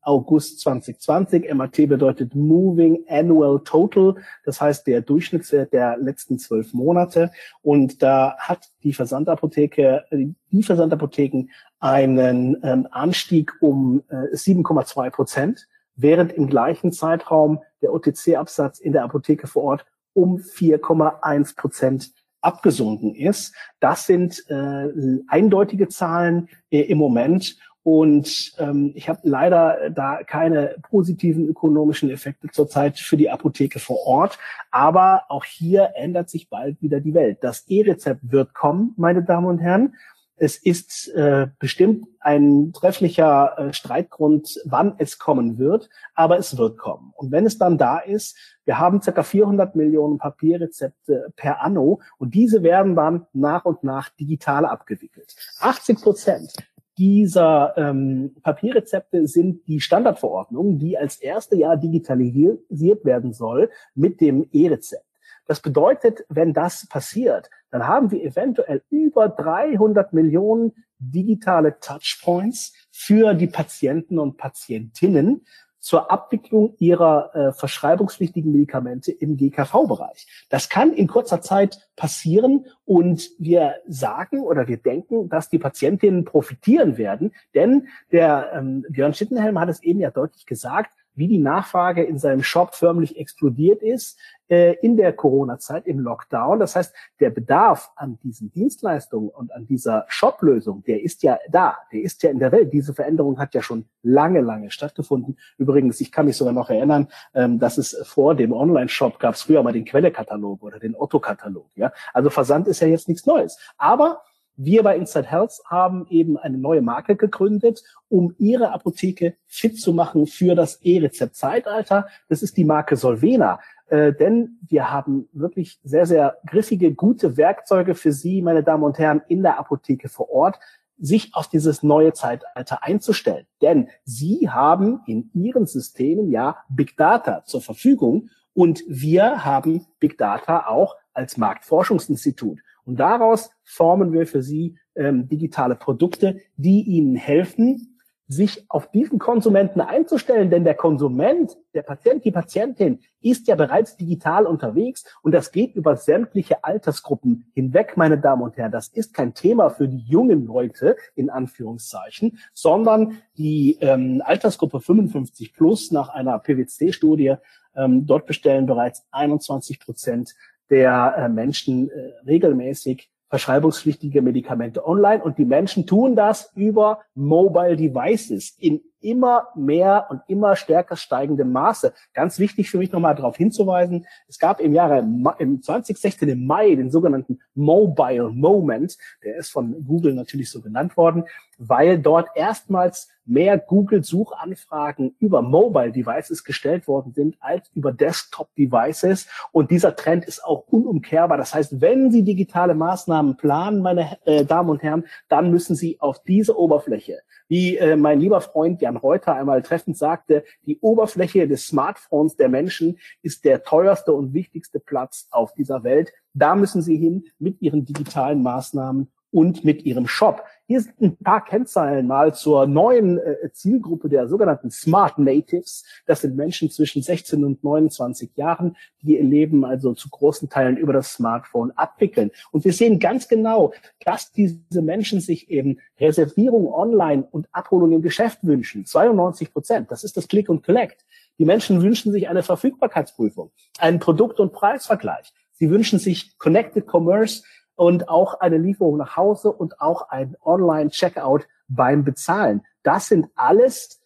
August 0.00 0.60
2020. 0.60 1.52
MAT 1.52 1.72
bedeutet 1.88 2.36
Moving 2.36 3.04
Annual 3.08 3.60
Total, 3.64 4.14
das 4.44 4.60
heißt 4.60 4.86
der 4.86 5.00
Durchschnittswert 5.00 5.72
der 5.72 5.98
letzten 5.98 6.38
zwölf 6.38 6.72
Monate. 6.72 7.32
Und 7.60 8.00
da 8.00 8.36
hat 8.38 8.70
die 8.84 8.92
Versandapotheke, 8.92 10.04
die 10.12 10.62
Versandapotheken 10.62 11.48
einen 11.80 12.56
ähm, 12.62 12.86
Anstieg 12.92 13.52
um 13.60 14.04
äh, 14.08 14.34
7,2 14.36 15.10
Prozent 15.10 15.68
während 15.98 16.32
im 16.32 16.48
gleichen 16.48 16.92
Zeitraum 16.92 17.60
der 17.82 17.92
OTC-Absatz 17.92 18.78
in 18.78 18.92
der 18.92 19.04
Apotheke 19.04 19.46
vor 19.46 19.64
Ort 19.64 19.86
um 20.14 20.36
4,1 20.38 21.56
Prozent 21.56 22.12
abgesunken 22.40 23.14
ist. 23.14 23.54
Das 23.80 24.06
sind 24.06 24.44
äh, 24.48 24.88
eindeutige 25.28 25.88
Zahlen 25.88 26.48
äh, 26.70 26.80
im 26.80 26.98
Moment. 26.98 27.58
Und 27.82 28.52
ähm, 28.58 28.92
ich 28.94 29.08
habe 29.08 29.20
leider 29.22 29.90
da 29.90 30.22
keine 30.22 30.76
positiven 30.82 31.48
ökonomischen 31.48 32.10
Effekte 32.10 32.48
zurzeit 32.48 32.98
für 32.98 33.16
die 33.16 33.30
Apotheke 33.30 33.78
vor 33.78 34.06
Ort. 34.06 34.38
Aber 34.70 35.22
auch 35.28 35.44
hier 35.44 35.92
ändert 35.94 36.28
sich 36.28 36.48
bald 36.50 36.82
wieder 36.82 37.00
die 37.00 37.14
Welt. 37.14 37.38
Das 37.40 37.66
E-Rezept 37.68 38.20
wird 38.30 38.52
kommen, 38.52 38.92
meine 38.96 39.22
Damen 39.22 39.46
und 39.46 39.58
Herren. 39.58 39.94
Es 40.40 40.56
ist 40.56 41.08
äh, 41.08 41.48
bestimmt 41.58 42.06
ein 42.20 42.72
trefflicher 42.72 43.58
äh, 43.58 43.72
Streitgrund, 43.72 44.60
wann 44.64 44.94
es 44.98 45.18
kommen 45.18 45.58
wird, 45.58 45.90
aber 46.14 46.38
es 46.38 46.56
wird 46.56 46.78
kommen. 46.78 47.12
Und 47.16 47.32
wenn 47.32 47.44
es 47.44 47.58
dann 47.58 47.76
da 47.76 47.98
ist, 47.98 48.36
wir 48.64 48.78
haben 48.78 49.02
circa 49.02 49.22
400 49.22 49.74
Millionen 49.74 50.18
Papierrezepte 50.18 51.32
per 51.36 51.62
anno 51.62 52.00
und 52.18 52.34
diese 52.34 52.62
werden 52.62 52.94
dann 52.94 53.26
nach 53.32 53.64
und 53.64 53.82
nach 53.82 54.10
digital 54.10 54.64
abgewickelt. 54.64 55.34
80 55.60 56.00
Prozent 56.00 56.52
dieser 56.98 57.74
ähm, 57.76 58.34
Papierrezepte 58.42 59.26
sind 59.28 59.66
die 59.68 59.80
Standardverordnung, 59.80 60.78
die 60.78 60.98
als 60.98 61.16
erste 61.16 61.56
Jahr 61.56 61.76
digitalisiert 61.76 63.04
werden 63.04 63.32
soll 63.32 63.70
mit 63.94 64.20
dem 64.20 64.48
E-Rezept. 64.52 65.04
Das 65.46 65.60
bedeutet, 65.60 66.26
wenn 66.28 66.52
das 66.52 66.86
passiert, 66.88 67.48
dann 67.70 67.86
haben 67.86 68.10
wir 68.10 68.22
eventuell 68.22 68.82
über 68.90 69.28
300 69.28 70.12
Millionen 70.12 70.72
digitale 70.98 71.78
Touchpoints 71.80 72.72
für 72.90 73.34
die 73.34 73.46
Patienten 73.46 74.18
und 74.18 74.36
Patientinnen 74.36 75.44
zur 75.80 76.10
Abwicklung 76.10 76.74
ihrer 76.78 77.34
äh, 77.34 77.52
verschreibungspflichtigen 77.52 78.50
Medikamente 78.50 79.12
im 79.12 79.36
GKV-Bereich. 79.36 80.26
Das 80.50 80.68
kann 80.68 80.92
in 80.92 81.06
kurzer 81.06 81.40
Zeit 81.40 81.88
passieren 81.96 82.66
und 82.84 83.30
wir 83.38 83.76
sagen 83.86 84.40
oder 84.40 84.66
wir 84.66 84.78
denken, 84.78 85.28
dass 85.28 85.48
die 85.48 85.58
Patientinnen 85.58 86.24
profitieren 86.24 86.98
werden, 86.98 87.32
denn 87.54 87.88
der 88.10 88.50
ähm, 88.54 88.84
Björn 88.88 89.14
Schittenhelm 89.14 89.58
hat 89.58 89.68
es 89.68 89.82
eben 89.82 90.00
ja 90.00 90.10
deutlich 90.10 90.46
gesagt, 90.46 90.92
wie 91.18 91.28
die 91.28 91.38
Nachfrage 91.38 92.02
in 92.02 92.18
seinem 92.18 92.42
Shop 92.42 92.74
förmlich 92.74 93.18
explodiert 93.18 93.82
ist 93.82 94.18
äh, 94.48 94.74
in 94.80 94.96
der 94.96 95.12
Corona-Zeit 95.12 95.86
im 95.86 95.98
Lockdown. 95.98 96.58
Das 96.58 96.76
heißt, 96.76 96.94
der 97.20 97.30
Bedarf 97.30 97.90
an 97.96 98.18
diesen 98.22 98.50
Dienstleistungen 98.52 99.28
und 99.28 99.52
an 99.52 99.66
dieser 99.66 100.04
Shop-Lösung, 100.08 100.84
der 100.84 101.02
ist 101.02 101.22
ja 101.22 101.38
da, 101.50 101.76
der 101.92 102.02
ist 102.02 102.22
ja 102.22 102.30
in 102.30 102.38
der 102.38 102.52
Welt. 102.52 102.72
Diese 102.72 102.94
Veränderung 102.94 103.38
hat 103.38 103.54
ja 103.54 103.62
schon 103.62 103.84
lange, 104.02 104.40
lange 104.40 104.70
stattgefunden. 104.70 105.36
Übrigens, 105.58 106.00
ich 106.00 106.12
kann 106.12 106.26
mich 106.26 106.36
sogar 106.36 106.54
noch 106.54 106.70
erinnern, 106.70 107.08
ähm, 107.34 107.58
dass 107.58 107.78
es 107.78 107.96
vor 108.04 108.34
dem 108.34 108.52
Online-Shop 108.52 109.18
gab 109.18 109.34
es 109.34 109.42
früher 109.42 109.62
mal 109.62 109.72
den 109.72 109.84
Quelle-Katalog 109.84 110.62
oder 110.62 110.78
den 110.78 110.94
Otto-Katalog. 110.94 111.68
Ja? 111.74 111.92
Also 112.14 112.30
Versand 112.30 112.68
ist 112.68 112.80
ja 112.80 112.86
jetzt 112.86 113.08
nichts 113.08 113.26
Neues. 113.26 113.58
Aber 113.76 114.22
wir 114.58 114.82
bei 114.82 114.96
Inside 114.96 115.30
Health 115.30 115.60
haben 115.66 116.06
eben 116.10 116.36
eine 116.36 116.58
neue 116.58 116.82
Marke 116.82 117.14
gegründet, 117.14 117.84
um 118.08 118.34
ihre 118.38 118.72
Apotheke 118.72 119.36
fit 119.46 119.80
zu 119.80 119.92
machen 119.92 120.26
für 120.26 120.56
das 120.56 120.82
E-Rezept-Zeitalter. 120.82 122.08
Das 122.28 122.42
ist 122.42 122.56
die 122.56 122.64
Marke 122.64 122.96
Solvena. 122.96 123.60
Äh, 123.86 124.12
denn 124.12 124.58
wir 124.68 124.90
haben 124.90 125.28
wirklich 125.32 125.78
sehr, 125.84 126.06
sehr 126.06 126.38
griffige, 126.44 126.92
gute 126.92 127.36
Werkzeuge 127.36 127.94
für 127.94 128.12
Sie, 128.12 128.42
meine 128.42 128.64
Damen 128.64 128.82
und 128.82 128.98
Herren, 128.98 129.22
in 129.28 129.44
der 129.44 129.60
Apotheke 129.60 130.08
vor 130.08 130.28
Ort, 130.28 130.58
sich 130.98 131.30
auf 131.34 131.48
dieses 131.48 131.84
neue 131.84 132.12
Zeitalter 132.12 132.82
einzustellen. 132.82 133.46
Denn 133.62 133.88
Sie 134.02 134.50
haben 134.50 135.02
in 135.06 135.30
Ihren 135.34 135.66
Systemen 135.66 136.32
ja 136.32 136.56
Big 136.68 136.96
Data 136.96 137.44
zur 137.44 137.62
Verfügung 137.62 138.30
Und 138.54 138.82
wir 138.88 139.44
haben 139.44 139.86
Big 140.00 140.18
Data 140.18 140.66
auch 140.66 140.96
als 141.14 141.36
Marktforschungsinstitut. 141.36 142.58
Und 142.88 142.98
daraus 142.98 143.50
formen 143.64 144.14
wir 144.14 144.26
für 144.26 144.42
Sie 144.42 144.78
ähm, 144.96 145.28
digitale 145.28 145.74
Produkte, 145.74 146.40
die 146.56 146.80
Ihnen 146.80 147.16
helfen, 147.16 147.98
sich 148.28 148.64
auf 148.68 148.90
diesen 148.90 149.18
Konsumenten 149.18 149.82
einzustellen, 149.82 150.50
denn 150.50 150.64
der 150.64 150.74
Konsument, 150.74 151.56
der 151.74 151.82
Patient, 151.82 152.24
die 152.24 152.30
Patientin 152.30 153.00
ist 153.20 153.46
ja 153.46 153.56
bereits 153.56 153.96
digital 153.96 154.46
unterwegs 154.46 155.04
und 155.22 155.32
das 155.32 155.52
geht 155.52 155.74
über 155.74 155.96
sämtliche 155.96 156.64
Altersgruppen 156.64 157.50
hinweg, 157.54 157.96
meine 157.96 158.18
Damen 158.18 158.42
und 158.42 158.56
Herren. 158.56 158.72
Das 158.72 158.88
ist 158.88 159.12
kein 159.12 159.34
Thema 159.34 159.68
für 159.68 159.88
die 159.88 160.04
jungen 160.06 160.46
Leute 160.46 160.96
in 161.14 161.28
Anführungszeichen, 161.28 162.38
sondern 162.54 163.18
die 163.36 163.78
ähm, 163.80 164.22
Altersgruppe 164.24 164.80
55 164.80 165.52
plus 165.54 165.90
nach 165.90 166.08
einer 166.08 166.38
PwC-Studie, 166.38 167.36
ähm, 167.78 168.06
dort 168.06 168.26
bestellen 168.26 168.66
bereits 168.66 169.06
21 169.10 169.80
Prozent 169.80 170.34
der 170.70 171.14
äh, 171.16 171.28
Menschen 171.28 171.90
äh, 171.90 172.12
regelmäßig 172.26 173.10
verschreibungspflichtige 173.28 174.22
Medikamente 174.22 174.86
online. 174.86 175.22
Und 175.22 175.38
die 175.38 175.44
Menschen 175.44 175.86
tun 175.86 176.16
das 176.16 176.50
über 176.54 177.00
Mobile 177.14 177.76
Devices 177.76 178.56
in 178.58 178.80
immer 179.00 179.48
mehr 179.54 180.06
und 180.10 180.22
immer 180.28 180.56
stärker 180.56 180.96
steigendem 180.96 181.52
Maße. 181.52 181.92
Ganz 182.14 182.38
wichtig 182.38 182.70
für 182.70 182.78
mich 182.78 182.92
nochmal 182.92 183.14
darauf 183.14 183.36
hinzuweisen, 183.36 184.06
es 184.28 184.38
gab 184.38 184.60
im 184.60 184.74
Jahre, 184.74 184.98
im 185.38 185.62
2016 185.62 186.28
im 186.28 186.46
Mai 186.46 186.74
den 186.74 186.90
sogenannten 186.90 187.40
Mobile 187.54 188.30
Moment, 188.30 188.96
der 189.22 189.36
ist 189.36 189.50
von 189.50 189.84
Google 189.86 190.14
natürlich 190.14 190.50
so 190.50 190.60
genannt 190.60 190.96
worden, 190.96 191.24
weil 191.58 191.98
dort 191.98 192.28
erstmals 192.34 193.08
mehr 193.28 193.58
Google-Suchanfragen 193.58 195.14
über 195.18 195.42
Mobile 195.42 195.92
Devices 195.92 196.44
gestellt 196.44 196.88
worden 196.88 197.12
sind 197.12 197.36
als 197.40 197.70
über 197.74 197.92
Desktop 197.92 198.54
Devices. 198.54 199.28
Und 199.52 199.70
dieser 199.70 199.94
Trend 199.94 200.24
ist 200.24 200.42
auch 200.44 200.66
unumkehrbar. 200.68 201.36
Das 201.36 201.54
heißt, 201.54 201.80
wenn 201.80 202.10
Sie 202.10 202.22
digitale 202.22 202.74
Maßnahmen 202.74 203.36
planen, 203.36 203.82
meine 203.82 204.18
äh, 204.24 204.44
Damen 204.44 204.70
und 204.70 204.82
Herren, 204.82 205.04
dann 205.28 205.50
müssen 205.50 205.76
Sie 205.76 206.00
auf 206.00 206.22
diese 206.22 206.58
Oberfläche 206.58 207.18
wie 207.48 207.76
äh, 207.76 207.96
mein 207.96 208.20
lieber 208.20 208.40
Freund 208.40 208.80
Jan 208.80 208.96
Reuter 208.96 209.34
einmal 209.34 209.62
treffend 209.62 209.96
sagte, 209.96 210.44
die 210.66 210.78
Oberfläche 210.80 211.48
des 211.48 211.66
Smartphones 211.66 212.36
der 212.36 212.48
Menschen 212.48 212.98
ist 213.22 213.44
der 213.44 213.62
teuerste 213.62 214.12
und 214.12 214.34
wichtigste 214.34 214.80
Platz 214.80 215.26
auf 215.30 215.54
dieser 215.54 215.82
Welt. 215.82 216.12
Da 216.34 216.54
müssen 216.54 216.82
sie 216.82 216.96
hin 216.96 217.24
mit 217.38 217.60
ihren 217.60 217.84
digitalen 217.84 218.42
Maßnahmen 218.42 219.10
und 219.30 219.64
mit 219.64 219.84
ihrem 219.84 220.06
Shop. 220.06 220.44
Hier 220.70 220.82
sind 220.82 221.00
ein 221.00 221.16
paar 221.16 221.42
Kennzahlen 221.46 222.06
mal 222.06 222.34
zur 222.34 222.66
neuen 222.66 223.16
äh, 223.16 223.50
Zielgruppe 223.54 224.10
der 224.10 224.28
sogenannten 224.28 224.70
Smart 224.70 225.18
Natives. 225.18 225.82
Das 226.04 226.20
sind 226.20 226.36
Menschen 226.36 226.70
zwischen 226.70 227.00
16 227.00 227.42
und 227.42 227.64
29 227.64 228.36
Jahren, 228.36 228.76
die 229.00 229.16
ihr 229.16 229.24
Leben 229.24 229.64
also 229.64 229.94
zu 229.94 230.10
großen 230.10 230.50
Teilen 230.50 230.76
über 230.76 230.92
das 230.92 231.14
Smartphone 231.14 231.70
abwickeln. 231.70 232.32
Und 232.52 232.66
wir 232.66 232.74
sehen 232.74 232.98
ganz 232.98 233.28
genau, 233.28 233.72
dass 234.04 234.30
diese 234.30 234.82
Menschen 234.82 235.22
sich 235.22 235.48
eben 235.48 235.78
Reservierung 235.98 236.70
online 236.70 237.26
und 237.30 237.48
Abholung 237.50 237.92
im 237.92 238.02
Geschäft 238.02 238.40
wünschen. 238.42 238.84
92 238.84 239.50
Prozent. 239.54 239.90
Das 239.90 240.04
ist 240.04 240.18
das 240.18 240.28
Click 240.28 240.50
und 240.50 240.66
Collect. 240.66 241.06
Die 241.38 241.46
Menschen 241.46 241.80
wünschen 241.80 242.12
sich 242.12 242.28
eine 242.28 242.42
Verfügbarkeitsprüfung, 242.42 243.52
einen 243.78 244.00
Produkt- 244.00 244.38
und 244.38 244.52
Preisvergleich. 244.52 245.32
Sie 245.54 245.70
wünschen 245.70 245.98
sich 245.98 246.36
Connected 246.38 246.86
Commerce 246.86 247.42
und 247.78 248.08
auch 248.08 248.40
eine 248.40 248.58
Lieferung 248.58 248.96
nach 248.96 249.16
Hause 249.16 249.52
und 249.52 249.80
auch 249.80 250.08
ein 250.08 250.36
Online-Checkout 250.44 251.46
beim 251.68 252.02
Bezahlen. 252.04 252.66
Das 252.82 253.06
sind 253.06 253.28
alles 253.36 254.02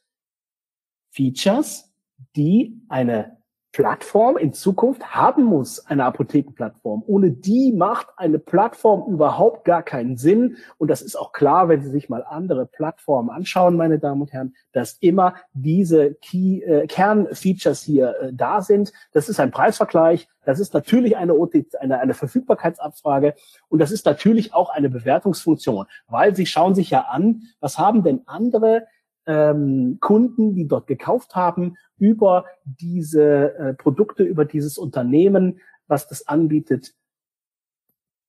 Features, 1.11 1.91
die 2.37 2.83
eine 2.91 3.42
Plattform 3.73 4.37
in 4.37 4.53
Zukunft 4.53 5.15
haben 5.15 5.45
muss, 5.45 5.87
eine 5.87 6.05
Apothekenplattform. 6.05 7.03
Ohne 7.07 7.31
die 7.31 7.73
macht 7.73 8.09
eine 8.17 8.39
Plattform 8.39 9.11
überhaupt 9.11 9.65
gar 9.65 9.83
keinen 9.83 10.19
Sinn. 10.19 10.57
Und 10.77 10.89
das 10.89 11.01
ist 11.01 11.17
auch 11.17 11.33
klar, 11.33 11.69
wenn 11.69 11.83
Sie 11.83 11.91
sich 11.91 12.11
mal 12.11 12.23
andere 12.23 12.67
Plattformen 12.67 13.31
anschauen, 13.31 13.77
meine 13.77 13.99
Damen 13.99 14.21
und 14.21 14.33
Herren, 14.33 14.55
dass 14.73 14.99
immer 15.01 15.37
diese 15.55 16.15
Key, 16.15 16.61
äh, 16.61 16.87
Kernfeatures 16.87 17.83
hier 17.83 18.15
äh, 18.21 18.33
da 18.33 18.61
sind. 18.61 18.93
Das 19.13 19.31
ist 19.31 19.41
ein 19.41 19.51
Preisvergleich. 19.51 20.29
Das 20.45 20.61
ist 20.61 20.75
natürlich 20.75 21.17
eine, 21.17 21.35
OT, 21.35 21.55
eine, 21.81 22.01
eine 22.01 22.15
Verfügbarkeitsabfrage 22.15 23.35
und 23.69 23.79
das 23.79 23.93
ist 23.93 24.05
natürlich 24.07 24.53
auch 24.55 24.71
eine 24.71 24.91
Bewertungsfunktion, 24.91 25.87
weil 26.09 26.35
Sie 26.35 26.47
schauen 26.47 26.75
sich 26.75 26.91
ja 26.91 27.03
an, 27.03 27.43
was 27.61 27.79
haben 27.79 28.03
denn 28.03 28.23
andere 28.27 28.87
ähm, 29.27 29.99
Kunden, 30.01 30.55
die 30.55 30.67
dort 30.67 30.87
gekauft 30.87 31.35
haben, 31.35 31.77
über 31.99 32.45
diese 32.65 33.55
äh, 33.57 33.75
Produkte, 33.75 34.25
über 34.25 34.45
dieses 34.45 34.79
Unternehmen, 34.79 35.61
was 35.87 36.09
das 36.09 36.27
anbietet, 36.27 36.95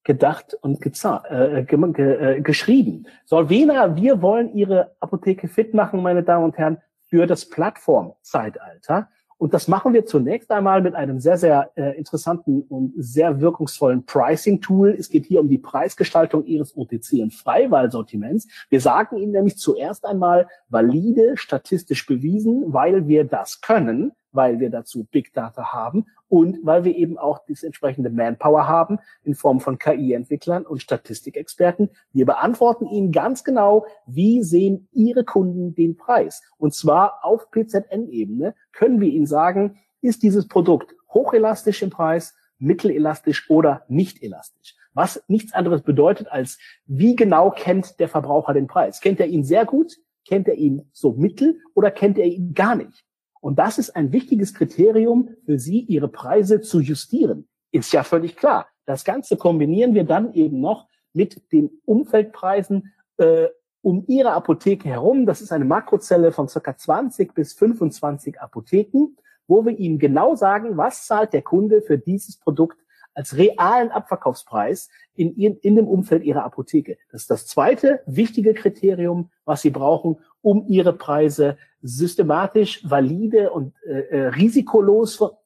gedacht 0.03 0.53
und 0.61 0.85
äh, 0.85 1.63
ge 1.63 2.37
äh, 2.37 2.41
geschrieben. 2.41 3.07
Solvena, 3.25 3.95
wir 3.95 4.21
wollen 4.21 4.53
Ihre 4.53 4.95
Apotheke 4.99 5.47
fit 5.47 5.73
machen, 5.73 6.01
meine 6.01 6.23
Damen 6.23 6.45
und 6.45 6.57
Herren, 6.57 6.77
für 7.07 7.25
das 7.25 7.49
Plattformzeitalter. 7.49 9.09
Und 9.37 9.53
das 9.53 9.67
machen 9.67 9.93
wir 9.93 10.05
zunächst 10.05 10.51
einmal 10.51 10.81
mit 10.81 10.95
einem 10.95 11.19
sehr, 11.19 11.37
sehr 11.37 11.71
äh, 11.75 11.97
interessanten 11.97 12.61
und 12.63 12.93
sehr 12.97 13.41
wirkungsvollen 13.41 14.05
Pricing-Tool. 14.05 14.95
Es 14.97 15.09
geht 15.09 15.25
hier 15.25 15.41
um 15.41 15.49
die 15.49 15.57
Preisgestaltung 15.57 16.45
Ihres 16.45 16.75
OTC- 16.75 17.21
und 17.21 17.33
Freiwahlsortiments. 17.33 18.47
Wir 18.69 18.81
sagen 18.81 19.17
Ihnen 19.17 19.31
nämlich 19.31 19.57
zuerst 19.57 20.05
einmal 20.05 20.47
valide, 20.69 21.37
statistisch 21.37 22.05
bewiesen, 22.05 22.73
weil 22.73 23.07
wir 23.07 23.25
das 23.25 23.61
können, 23.61 24.13
weil 24.33 24.59
wir 24.59 24.69
dazu 24.69 25.05
Big 25.09 25.33
Data 25.33 25.71
haben 25.71 26.07
und 26.27 26.59
weil 26.63 26.83
wir 26.83 26.95
eben 26.95 27.17
auch 27.17 27.39
das 27.47 27.63
entsprechende 27.63 28.09
Manpower 28.09 28.67
haben 28.67 28.99
in 29.23 29.35
Form 29.35 29.59
von 29.59 29.77
KI-Entwicklern 29.77 30.65
und 30.65 30.81
Statistikexperten. 30.81 31.91
Wir 32.11 32.25
beantworten 32.25 32.87
Ihnen 32.87 33.11
ganz 33.11 33.43
genau, 33.43 33.85
wie 34.05 34.43
sehen 34.43 34.89
Ihre 34.91 35.23
Kunden 35.23 35.75
den 35.75 35.95
Preis. 35.95 36.41
Und 36.57 36.73
zwar 36.73 37.23
auf 37.23 37.51
PZN-Ebene 37.51 38.55
können 38.71 38.99
wir 38.99 39.09
Ihnen 39.09 39.27
sagen, 39.27 39.77
ist 40.01 40.23
dieses 40.23 40.47
Produkt 40.47 40.95
hochelastisch 41.13 41.81
im 41.83 41.91
Preis, 41.91 42.35
mittelelastisch 42.57 43.49
oder 43.49 43.83
nicht 43.87 44.23
elastisch. 44.23 44.75
Was 44.93 45.23
nichts 45.27 45.53
anderes 45.53 45.81
bedeutet 45.81 46.31
als, 46.31 46.59
wie 46.85 47.15
genau 47.15 47.51
kennt 47.51 47.99
der 47.99 48.09
Verbraucher 48.09 48.53
den 48.53 48.67
Preis? 48.67 49.01
Kennt 49.01 49.19
er 49.19 49.27
ihn 49.27 49.43
sehr 49.43 49.65
gut? 49.65 49.93
Kennt 50.25 50.47
er 50.47 50.55
ihn 50.55 50.89
so 50.93 51.13
mittel 51.13 51.59
oder 51.73 51.91
kennt 51.91 52.17
er 52.17 52.25
ihn 52.25 52.53
gar 52.53 52.75
nicht? 52.75 53.05
Und 53.43 53.59
das 53.59 53.77
ist 53.77 53.93
ein 53.97 54.13
wichtiges 54.13 54.53
Kriterium 54.53 55.35
für 55.45 55.59
Sie, 55.59 55.81
Ihre 55.81 56.07
Preise 56.07 56.61
zu 56.61 56.79
justieren. 56.79 57.45
Ist 57.71 57.91
ja 57.91 58.03
völlig 58.03 58.37
klar. 58.37 58.67
Das 58.85 59.03
Ganze 59.03 59.35
kombinieren 59.35 59.93
wir 59.93 60.05
dann 60.05 60.31
eben 60.31 60.61
noch 60.61 60.87
mit 61.11 61.51
den 61.51 61.69
Umfeldpreisen 61.83 62.93
äh, 63.17 63.49
um 63.81 64.05
Ihre 64.07 64.31
Apotheke 64.31 64.87
herum. 64.87 65.25
Das 65.25 65.41
ist 65.41 65.51
eine 65.51 65.65
Makrozelle 65.65 66.31
von 66.31 66.47
circa 66.47 66.77
20 66.77 67.33
bis 67.33 67.51
25 67.51 68.39
Apotheken, 68.39 69.17
wo 69.45 69.65
wir 69.65 69.77
Ihnen 69.77 69.99
genau 69.99 70.35
sagen, 70.35 70.77
was 70.77 71.05
zahlt 71.05 71.33
der 71.33 71.41
Kunde 71.41 71.81
für 71.81 71.97
dieses 71.97 72.37
Produkt 72.37 72.77
als 73.13 73.35
realen 73.35 73.91
Abverkaufspreis 73.91 74.87
in, 75.15 75.35
in, 75.35 75.57
in 75.57 75.75
dem 75.75 75.89
Umfeld 75.89 76.23
Ihrer 76.23 76.45
Apotheke. 76.45 76.97
Das 77.11 77.23
ist 77.23 77.29
das 77.29 77.45
zweite 77.45 77.99
wichtige 78.05 78.53
Kriterium, 78.53 79.31
was 79.43 79.63
Sie 79.63 79.69
brauchen, 79.69 80.19
um 80.43 80.67
Ihre 80.67 80.93
Preise 80.93 81.57
systematisch, 81.81 82.87
valide 82.87 83.49
und 83.51 83.73
äh, 83.87 84.01
äh, 84.01 84.27
risikolos 84.27 85.15
vor, 85.15 85.41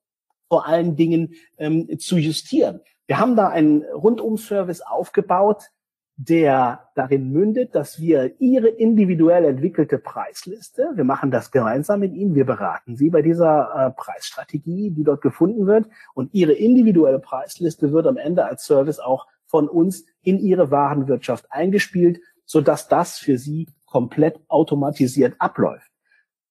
vor 0.50 0.68
allen 0.68 0.96
Dingen 0.98 1.36
ähm, 1.58 1.98
zu 2.00 2.18
justieren. 2.18 2.82
Wir 3.06 3.20
haben 3.20 3.38
da 3.38 3.48
einen 3.48 3.84
Rundum-Service 3.84 4.82
aufgebaut, 4.82 5.70
der 6.18 6.90
darin 6.96 7.32
mündet, 7.32 7.76
dass 7.76 8.00
wir 8.00 8.42
Ihre 8.42 8.70
individuell 8.70 9.46
entwickelte 9.46 10.00
Preisliste, 10.00 10.90
wir 10.96 11.04
machen 11.04 11.30
das 11.30 11.52
gemeinsam 11.52 12.00
mit 12.00 12.14
Ihnen, 12.14 12.34
wir 12.34 12.46
beraten 12.46 12.96
Sie 12.96 13.12
bei 13.12 13.22
dieser 13.22 13.70
äh, 13.76 13.92
Preisstrategie, 13.92 14.90
die 14.90 15.04
dort 15.04 15.22
gefunden 15.22 15.68
wird, 15.68 15.86
und 16.16 16.34
Ihre 16.34 16.54
individuelle 16.54 17.20
Preisliste 17.20 17.92
wird 17.92 18.08
am 18.08 18.18
Ende 18.18 18.46
als 18.46 18.66
Service 18.66 19.00
auch 19.00 19.28
von 19.46 19.70
uns 19.70 20.06
in 20.24 20.40
Ihre 20.40 20.72
Warenwirtschaft 20.72 21.46
eingespielt, 21.52 22.20
so 22.46 22.62
dass 22.62 22.88
das 22.88 23.20
für 23.20 23.38
Sie 23.38 23.68
komplett 23.88 24.40
automatisiert 24.48 25.36
abläuft. 25.40 25.90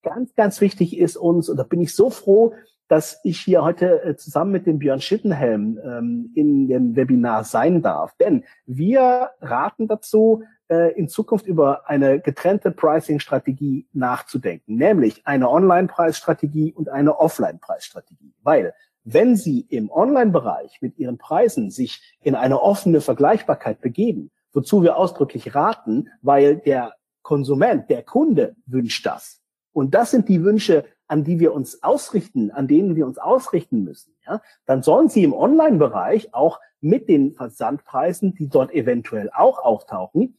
Ganz, 0.03 0.35
ganz 0.35 0.59
wichtig 0.59 0.97
ist 0.97 1.15
uns, 1.15 1.49
und 1.49 1.57
da 1.57 1.63
bin 1.63 1.81
ich 1.81 1.95
so 1.95 2.09
froh, 2.09 2.53
dass 2.87 3.19
ich 3.23 3.39
hier 3.39 3.63
heute 3.63 4.03
äh, 4.03 4.15
zusammen 4.15 4.51
mit 4.51 4.65
dem 4.65 4.79
Björn 4.79 5.01
Schittenhelm 5.01 5.79
ähm, 5.83 6.31
in 6.35 6.67
dem 6.67 6.95
Webinar 6.95 7.43
sein 7.43 7.81
darf. 7.81 8.15
Denn 8.17 8.43
wir 8.65 9.31
raten 9.41 9.87
dazu, 9.87 10.43
äh, 10.69 10.93
in 10.93 11.09
Zukunft 11.09 11.45
über 11.45 11.89
eine 11.89 12.19
getrennte 12.19 12.71
Pricing-Strategie 12.71 13.87
nachzudenken, 13.93 14.75
nämlich 14.75 15.25
eine 15.25 15.49
Online-Preisstrategie 15.49 16.73
und 16.73 16.89
eine 16.89 17.19
Offline-Preisstrategie. 17.19 18.33
Weil 18.41 18.73
wenn 19.03 19.35
Sie 19.35 19.61
im 19.61 19.89
Online-Bereich 19.89 20.81
mit 20.81 20.97
Ihren 20.97 21.17
Preisen 21.17 21.71
sich 21.71 22.17
in 22.21 22.35
eine 22.35 22.61
offene 22.61 23.01
Vergleichbarkeit 23.01 23.79
begeben, 23.79 24.31
wozu 24.51 24.83
wir 24.83 24.97
ausdrücklich 24.97 25.55
raten, 25.55 26.09
weil 26.21 26.57
der 26.57 26.93
Konsument, 27.27 27.89
der 27.89 28.03
Kunde 28.03 28.55
wünscht 28.65 29.05
das. 29.05 29.41
Und 29.73 29.93
das 29.93 30.11
sind 30.11 30.29
die 30.29 30.43
Wünsche 30.43 30.85
an 31.07 31.23
die 31.23 31.39
wir 31.39 31.53
uns 31.53 31.83
ausrichten, 31.83 32.51
an 32.51 32.67
denen 32.67 32.95
wir 32.95 33.05
uns 33.05 33.17
ausrichten 33.17 33.83
müssen, 33.83 34.15
ja, 34.25 34.41
dann 34.65 34.83
sollen 34.83 35.09
sie 35.09 35.23
im 35.23 35.33
Online-Bereich 35.33 36.33
auch 36.33 36.59
mit 36.81 37.07
den 37.07 37.33
Versandpreisen, 37.33 38.35
die 38.35 38.47
dort 38.47 38.73
eventuell 38.73 39.29
auch 39.33 39.59
auftauchen, 39.59 40.37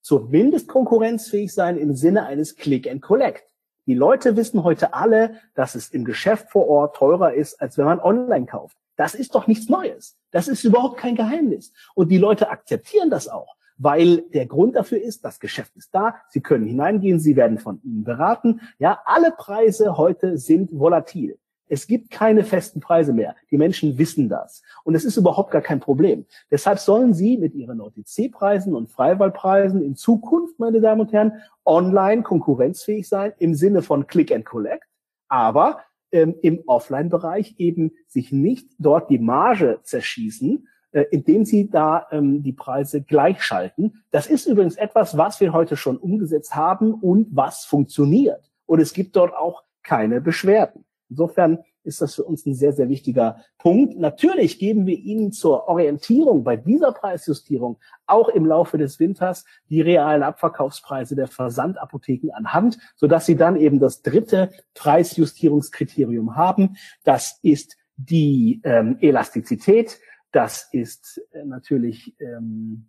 zumindest 0.00 0.68
konkurrenzfähig 0.68 1.52
sein 1.52 1.76
im 1.76 1.94
Sinne 1.94 2.26
eines 2.26 2.56
Click 2.56 2.90
and 2.90 3.02
Collect. 3.02 3.44
Die 3.86 3.94
Leute 3.94 4.36
wissen 4.36 4.64
heute 4.64 4.94
alle, 4.94 5.34
dass 5.54 5.74
es 5.74 5.90
im 5.90 6.04
Geschäft 6.04 6.50
vor 6.50 6.66
Ort 6.66 6.96
teurer 6.96 7.34
ist, 7.34 7.60
als 7.60 7.78
wenn 7.78 7.84
man 7.84 8.00
online 8.00 8.46
kauft. 8.46 8.76
Das 8.96 9.14
ist 9.14 9.34
doch 9.34 9.46
nichts 9.46 9.68
Neues. 9.68 10.16
Das 10.30 10.48
ist 10.48 10.64
überhaupt 10.64 10.96
kein 10.96 11.14
Geheimnis. 11.14 11.72
Und 11.94 12.08
die 12.10 12.18
Leute 12.18 12.48
akzeptieren 12.50 13.10
das 13.10 13.28
auch, 13.28 13.54
weil 13.78 14.22
der 14.32 14.46
Grund 14.46 14.76
dafür 14.76 15.00
ist, 15.00 15.24
das 15.24 15.40
Geschäft 15.40 15.76
ist 15.76 15.94
da, 15.94 16.16
sie 16.28 16.40
können 16.40 16.66
hineingehen, 16.66 17.20
sie 17.20 17.36
werden 17.36 17.58
von 17.58 17.80
ihnen 17.82 18.04
beraten. 18.04 18.60
Ja, 18.78 19.00
alle 19.04 19.32
Preise 19.32 19.96
heute 19.96 20.38
sind 20.38 20.70
volatil. 20.72 21.38
Es 21.68 21.86
gibt 21.86 22.10
keine 22.10 22.44
festen 22.44 22.80
Preise 22.80 23.12
mehr. 23.12 23.34
Die 23.50 23.58
Menschen 23.58 23.98
wissen 23.98 24.28
das. 24.28 24.62
Und 24.84 24.94
es 24.94 25.04
ist 25.04 25.16
überhaupt 25.16 25.50
gar 25.50 25.62
kein 25.62 25.80
Problem. 25.80 26.24
Deshalb 26.50 26.78
sollen 26.78 27.12
Sie 27.12 27.38
mit 27.38 27.54
Ihren 27.54 27.80
OTC-Preisen 27.80 28.74
und 28.74 28.88
Freiwahlpreisen 28.88 29.82
in 29.82 29.96
Zukunft, 29.96 30.60
meine 30.60 30.80
Damen 30.80 31.00
und 31.00 31.12
Herren, 31.12 31.32
online 31.64 32.22
konkurrenzfähig 32.22 33.08
sein 33.08 33.32
im 33.38 33.54
Sinne 33.54 33.82
von 33.82 34.06
Click 34.06 34.32
and 34.32 34.44
Collect. 34.44 34.84
Aber 35.28 35.80
ähm, 36.12 36.36
im 36.40 36.62
Offline-Bereich 36.66 37.56
eben 37.58 37.92
sich 38.06 38.30
nicht 38.30 38.68
dort 38.78 39.10
die 39.10 39.18
Marge 39.18 39.80
zerschießen, 39.82 40.68
indem 41.02 41.44
sie 41.44 41.68
da 41.68 42.06
ähm, 42.10 42.42
die 42.42 42.52
Preise 42.52 43.02
gleichschalten. 43.02 44.02
Das 44.10 44.26
ist 44.26 44.46
übrigens 44.46 44.76
etwas, 44.76 45.16
was 45.16 45.40
wir 45.40 45.52
heute 45.52 45.76
schon 45.76 45.96
umgesetzt 45.96 46.54
haben 46.54 46.94
und 46.94 47.28
was 47.32 47.64
funktioniert. 47.64 48.50
Und 48.66 48.80
es 48.80 48.92
gibt 48.92 49.16
dort 49.16 49.34
auch 49.34 49.62
keine 49.82 50.20
Beschwerden. 50.20 50.84
Insofern 51.08 51.58
ist 51.86 52.00
das 52.00 52.16
für 52.16 52.24
uns 52.24 52.44
ein 52.46 52.54
sehr, 52.54 52.72
sehr 52.72 52.88
wichtiger 52.88 53.36
Punkt. 53.58 53.96
Natürlich 53.96 54.58
geben 54.58 54.86
wir 54.86 54.98
Ihnen 54.98 55.32
zur 55.32 55.68
Orientierung 55.68 56.42
bei 56.42 56.56
dieser 56.56 56.92
Preisjustierung 56.92 57.78
auch 58.06 58.28
im 58.28 58.44
Laufe 58.44 58.76
des 58.76 58.98
Winters 58.98 59.44
die 59.70 59.80
realen 59.80 60.24
Abverkaufspreise 60.24 61.14
der 61.14 61.28
Versandapotheken 61.28 62.32
anhand, 62.32 62.78
sodass 62.96 63.26
Sie 63.26 63.36
dann 63.36 63.56
eben 63.56 63.78
das 63.78 64.02
dritte 64.02 64.50
Preisjustierungskriterium 64.74 66.34
haben. 66.36 66.76
Das 67.04 67.38
ist 67.42 67.76
die 67.96 68.60
ähm, 68.64 68.98
Elastizität. 69.00 69.98
Das 70.32 70.68
ist 70.72 71.20
äh, 71.32 71.44
natürlich 71.44 72.14
ähm, 72.20 72.88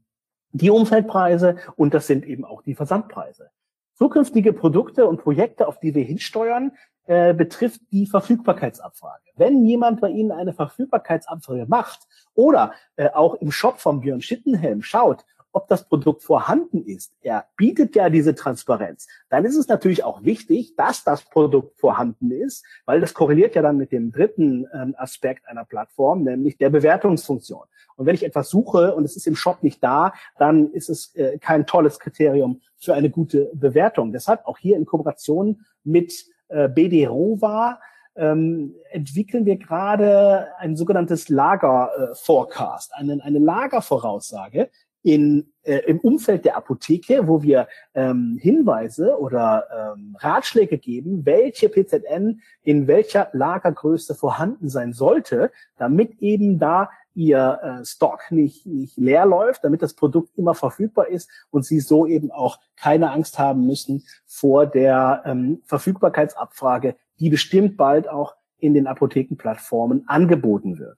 die 0.52 0.70
Umfeldpreise 0.70 1.58
und 1.76 1.94
das 1.94 2.08
sind 2.08 2.26
eben 2.26 2.46
auch 2.46 2.62
die 2.62 2.76
Versandpreise. 2.76 3.50
Zukünftige 3.94 4.54
Produkte 4.54 5.08
und 5.08 5.22
Projekte, 5.22 5.68
auf 5.68 5.80
die 5.80 5.96
wir 5.96 6.04
hinsteuern, 6.04 6.72
äh, 7.06 7.34
betrifft 7.34 7.82
die 7.92 8.06
Verfügbarkeitsabfrage. 8.06 9.24
Wenn 9.36 9.66
jemand 9.66 10.02
bei 10.02 10.10
Ihnen 10.10 10.32
eine 10.32 10.54
Verfügbarkeitsabfrage 10.54 11.66
macht 11.68 12.02
oder 12.36 12.74
äh, 12.96 13.10
auch 13.10 13.36
im 13.36 13.52
Shop 13.52 13.80
von 13.80 14.02
Björn 14.02 14.22
Schittenhelm 14.22 14.82
schaut, 14.82 15.26
ob 15.58 15.68
das 15.68 15.88
Produkt 15.88 16.22
vorhanden 16.22 16.86
ist, 16.86 17.14
er 17.22 17.46
bietet 17.58 17.96
ja 17.96 18.12
diese 18.12 18.36
Transparenz, 18.36 19.08
dann 19.30 19.44
ist 19.44 19.56
es 19.56 19.68
natürlich 19.68 20.04
auch 20.04 20.24
wichtig, 20.24 20.76
dass 20.76 21.04
das 21.04 21.24
Produkt 21.24 21.80
vorhanden 21.80 22.30
ist, 22.30 22.64
weil 22.86 23.02
das 23.02 23.16
korreliert 23.16 23.56
ja 23.56 23.64
dann 23.64 23.78
mit 23.78 23.92
dem 23.92 24.12
dritten 24.12 24.68
ähm, 24.72 24.94
Aspekt 25.00 25.48
einer 25.48 25.66
Plattform, 25.66 26.24
nämlich 26.24 26.58
der 26.58 26.70
Bewertungsfunktion. 26.70 27.64
Und 27.96 28.06
wenn 28.06 28.14
ich 28.14 28.24
etwas 28.24 28.50
suche 28.50 28.94
und 28.94 29.04
es 29.04 29.16
ist 29.16 29.26
im 29.26 29.36
Shop 29.36 29.64
nicht 29.64 29.84
da, 29.84 30.14
dann 30.38 30.72
ist 30.72 30.90
es 30.90 31.16
äh, 31.16 31.40
kein 31.40 31.66
tolles 31.66 31.98
Kriterium 31.98 32.62
für 32.78 32.94
eine 32.94 33.10
gute 33.10 33.50
Bewertung. 33.56 34.12
Deshalb 34.12 34.46
auch 34.46 34.60
hier 34.60 34.78
in 34.78 34.86
Kooperation 34.86 35.66
mit 35.84 36.14
äh, 36.50 36.70
BD 36.70 37.08
Rova 37.08 37.80
ähm, 38.18 38.76
entwickeln 38.90 39.46
wir 39.46 39.58
gerade 39.58 40.48
ein 40.58 40.76
sogenanntes 40.76 41.30
Lager-Forecast, 41.30 42.92
äh, 42.92 43.00
eine, 43.00 43.24
eine 43.24 43.40
Lagervoraussage 43.40 44.70
in, 45.08 45.54
äh, 45.64 45.78
im 45.88 46.02
Umfeld 46.02 46.44
der 46.44 46.58
Apotheke, 46.58 47.30
wo 47.30 47.42
wir 47.42 47.70
ähm, 47.94 48.38
Hinweise 48.42 49.18
oder 49.18 49.96
ähm, 49.96 50.18
Ratschläge 50.20 50.78
geben, 50.78 51.26
welche 51.26 51.70
PZN 51.70 52.42
in 52.62 52.88
welcher 52.88 53.30
Lagergröße 53.32 54.16
vorhanden 54.16 54.68
sein 54.68 54.92
sollte, 54.92 55.50
damit 55.78 56.20
eben 56.20 56.60
da 56.60 56.90
ihr 57.14 57.60
äh, 57.64 57.86
Stock 57.86 58.20
nicht, 58.32 58.66
nicht 58.66 58.98
leer 58.98 59.26
läuft, 59.26 59.64
damit 59.64 59.82
das 59.82 59.94
Produkt 59.94 60.38
immer 60.38 60.56
verfügbar 60.56 61.08
ist 61.08 61.30
und 61.52 61.64
sie 61.66 61.80
so 61.80 62.06
eben 62.06 62.30
auch 62.30 62.60
keine 62.76 63.12
Angst 63.12 63.40
haben 63.40 63.66
müssen 63.66 64.04
vor 64.26 64.66
der 64.66 65.24
ähm, 65.26 65.62
Verfügbarkeitsabfrage, 65.64 66.98
die 67.22 67.30
bestimmt 67.30 67.78
bald 67.78 68.10
auch 68.10 68.36
in 68.58 68.74
den 68.74 68.88
Apothekenplattformen 68.88 70.04
angeboten 70.10 70.80
wird. 70.80 70.98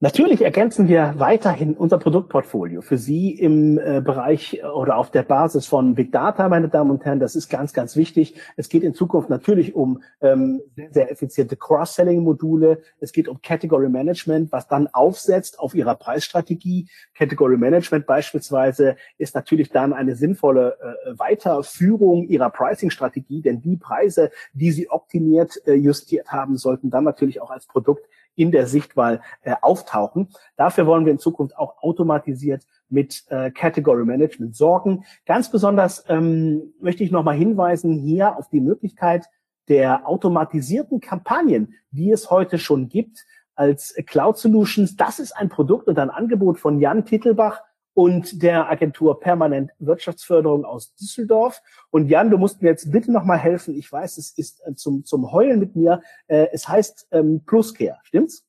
Natürlich 0.00 0.42
ergänzen 0.42 0.88
wir 0.88 1.14
weiterhin 1.16 1.74
unser 1.74 1.96
Produktportfolio 1.96 2.82
für 2.82 2.98
Sie 2.98 3.30
im 3.30 3.78
äh, 3.78 4.02
Bereich 4.02 4.62
oder 4.62 4.98
auf 4.98 5.10
der 5.10 5.22
Basis 5.22 5.66
von 5.66 5.94
Big 5.94 6.12
Data, 6.12 6.50
meine 6.50 6.68
Damen 6.68 6.90
und 6.90 7.06
Herren. 7.06 7.18
Das 7.18 7.34
ist 7.34 7.48
ganz, 7.48 7.72
ganz 7.72 7.96
wichtig. 7.96 8.34
Es 8.56 8.68
geht 8.68 8.82
in 8.82 8.92
Zukunft 8.92 9.30
natürlich 9.30 9.74
um 9.74 10.02
ähm, 10.20 10.60
sehr, 10.74 10.92
sehr 10.92 11.10
effiziente 11.10 11.56
Cross-Selling-Module. 11.56 12.82
Es 13.00 13.10
geht 13.12 13.26
um 13.26 13.40
Category 13.40 13.88
Management, 13.88 14.52
was 14.52 14.68
dann 14.68 14.86
aufsetzt 14.88 15.58
auf 15.58 15.74
Ihrer 15.74 15.94
Preisstrategie. 15.94 16.90
Category 17.14 17.56
Management 17.56 18.04
beispielsweise 18.04 18.96
ist 19.16 19.34
natürlich 19.34 19.70
dann 19.70 19.94
eine 19.94 20.14
sinnvolle 20.14 20.76
äh, 20.78 21.18
Weiterführung 21.18 22.28
Ihrer 22.28 22.50
Pricing-Strategie, 22.50 23.40
denn 23.40 23.62
die 23.62 23.78
Preise, 23.78 24.30
die 24.52 24.72
Sie 24.72 24.90
optimiert 24.90 25.66
äh, 25.66 25.72
justiert 25.72 26.32
haben, 26.32 26.58
sollten 26.58 26.90
dann 26.90 27.04
natürlich 27.04 27.40
auch 27.40 27.50
als 27.50 27.64
Produkt 27.64 28.06
in 28.36 28.52
der 28.52 28.66
Sichtwahl 28.66 29.20
äh, 29.42 29.54
auftauchen. 29.60 30.28
Dafür 30.56 30.86
wollen 30.86 31.04
wir 31.04 31.12
in 31.12 31.18
Zukunft 31.18 31.56
auch 31.58 31.82
automatisiert 31.82 32.62
mit 32.88 33.24
äh, 33.30 33.50
Category 33.50 34.04
Management 34.04 34.54
sorgen. 34.54 35.04
Ganz 35.24 35.50
besonders 35.50 36.04
ähm, 36.08 36.74
möchte 36.80 37.02
ich 37.02 37.10
nochmal 37.10 37.36
hinweisen 37.36 37.98
hier 37.98 38.36
auf 38.36 38.48
die 38.48 38.60
Möglichkeit 38.60 39.26
der 39.68 40.06
automatisierten 40.06 41.00
Kampagnen, 41.00 41.74
die 41.90 42.12
es 42.12 42.30
heute 42.30 42.58
schon 42.58 42.88
gibt 42.88 43.26
als 43.56 43.94
Cloud 44.06 44.38
Solutions. 44.38 44.96
Das 44.96 45.18
ist 45.18 45.32
ein 45.32 45.48
Produkt 45.48 45.88
und 45.88 45.98
ein 45.98 46.10
Angebot 46.10 46.60
von 46.60 46.78
Jan 46.78 47.04
Titelbach, 47.04 47.62
und 47.96 48.42
der 48.42 48.68
Agentur 48.68 49.20
Permanent 49.20 49.70
Wirtschaftsförderung 49.78 50.66
aus 50.66 50.94
Düsseldorf. 50.96 51.62
Und 51.88 52.08
Jan, 52.08 52.30
du 52.30 52.36
musst 52.36 52.60
mir 52.60 52.68
jetzt 52.68 52.92
bitte 52.92 53.10
nochmal 53.10 53.38
helfen. 53.38 53.74
Ich 53.74 53.90
weiß, 53.90 54.18
es 54.18 54.36
ist 54.36 54.60
äh, 54.66 54.74
zum, 54.74 55.06
zum 55.06 55.32
Heulen 55.32 55.58
mit 55.58 55.76
mir. 55.76 56.02
Äh, 56.26 56.48
es 56.52 56.68
heißt 56.68 57.08
ähm, 57.12 57.42
Pluscare, 57.46 57.98
stimmt's? 58.02 58.44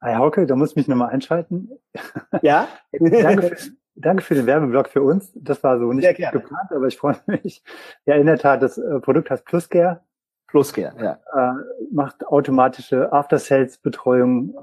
Herr 0.00 0.18
Hauke, 0.18 0.46
da 0.46 0.54
muss 0.54 0.76
mich 0.76 0.86
nochmal 0.86 1.10
einschalten. 1.10 1.68
Ja? 2.42 2.68
danke, 2.92 3.56
für, 3.56 3.70
danke 3.96 4.22
für 4.22 4.36
den 4.36 4.46
Werbeblock 4.46 4.88
für 4.88 5.02
uns. 5.02 5.32
Das 5.34 5.64
war 5.64 5.80
so 5.80 5.92
nicht 5.92 6.16
geplant, 6.16 6.70
aber 6.70 6.86
ich 6.86 6.96
freue 6.96 7.16
mich. 7.26 7.64
Ja, 8.06 8.14
in 8.14 8.26
der 8.26 8.38
Tat, 8.38 8.62
das 8.62 8.78
äh, 8.78 9.00
Produkt 9.00 9.30
heißt 9.30 9.44
Pluscare. 9.44 10.00
Pluscare, 10.46 10.94
ja. 11.34 11.54
Äh, 11.56 11.56
macht 11.90 12.24
automatische 12.24 13.12
After-Sales-Betreuung 13.12 14.56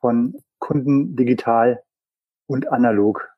von 0.00 0.42
Kunden 0.58 1.16
digital 1.16 1.82
und 2.46 2.70
analog. 2.72 3.30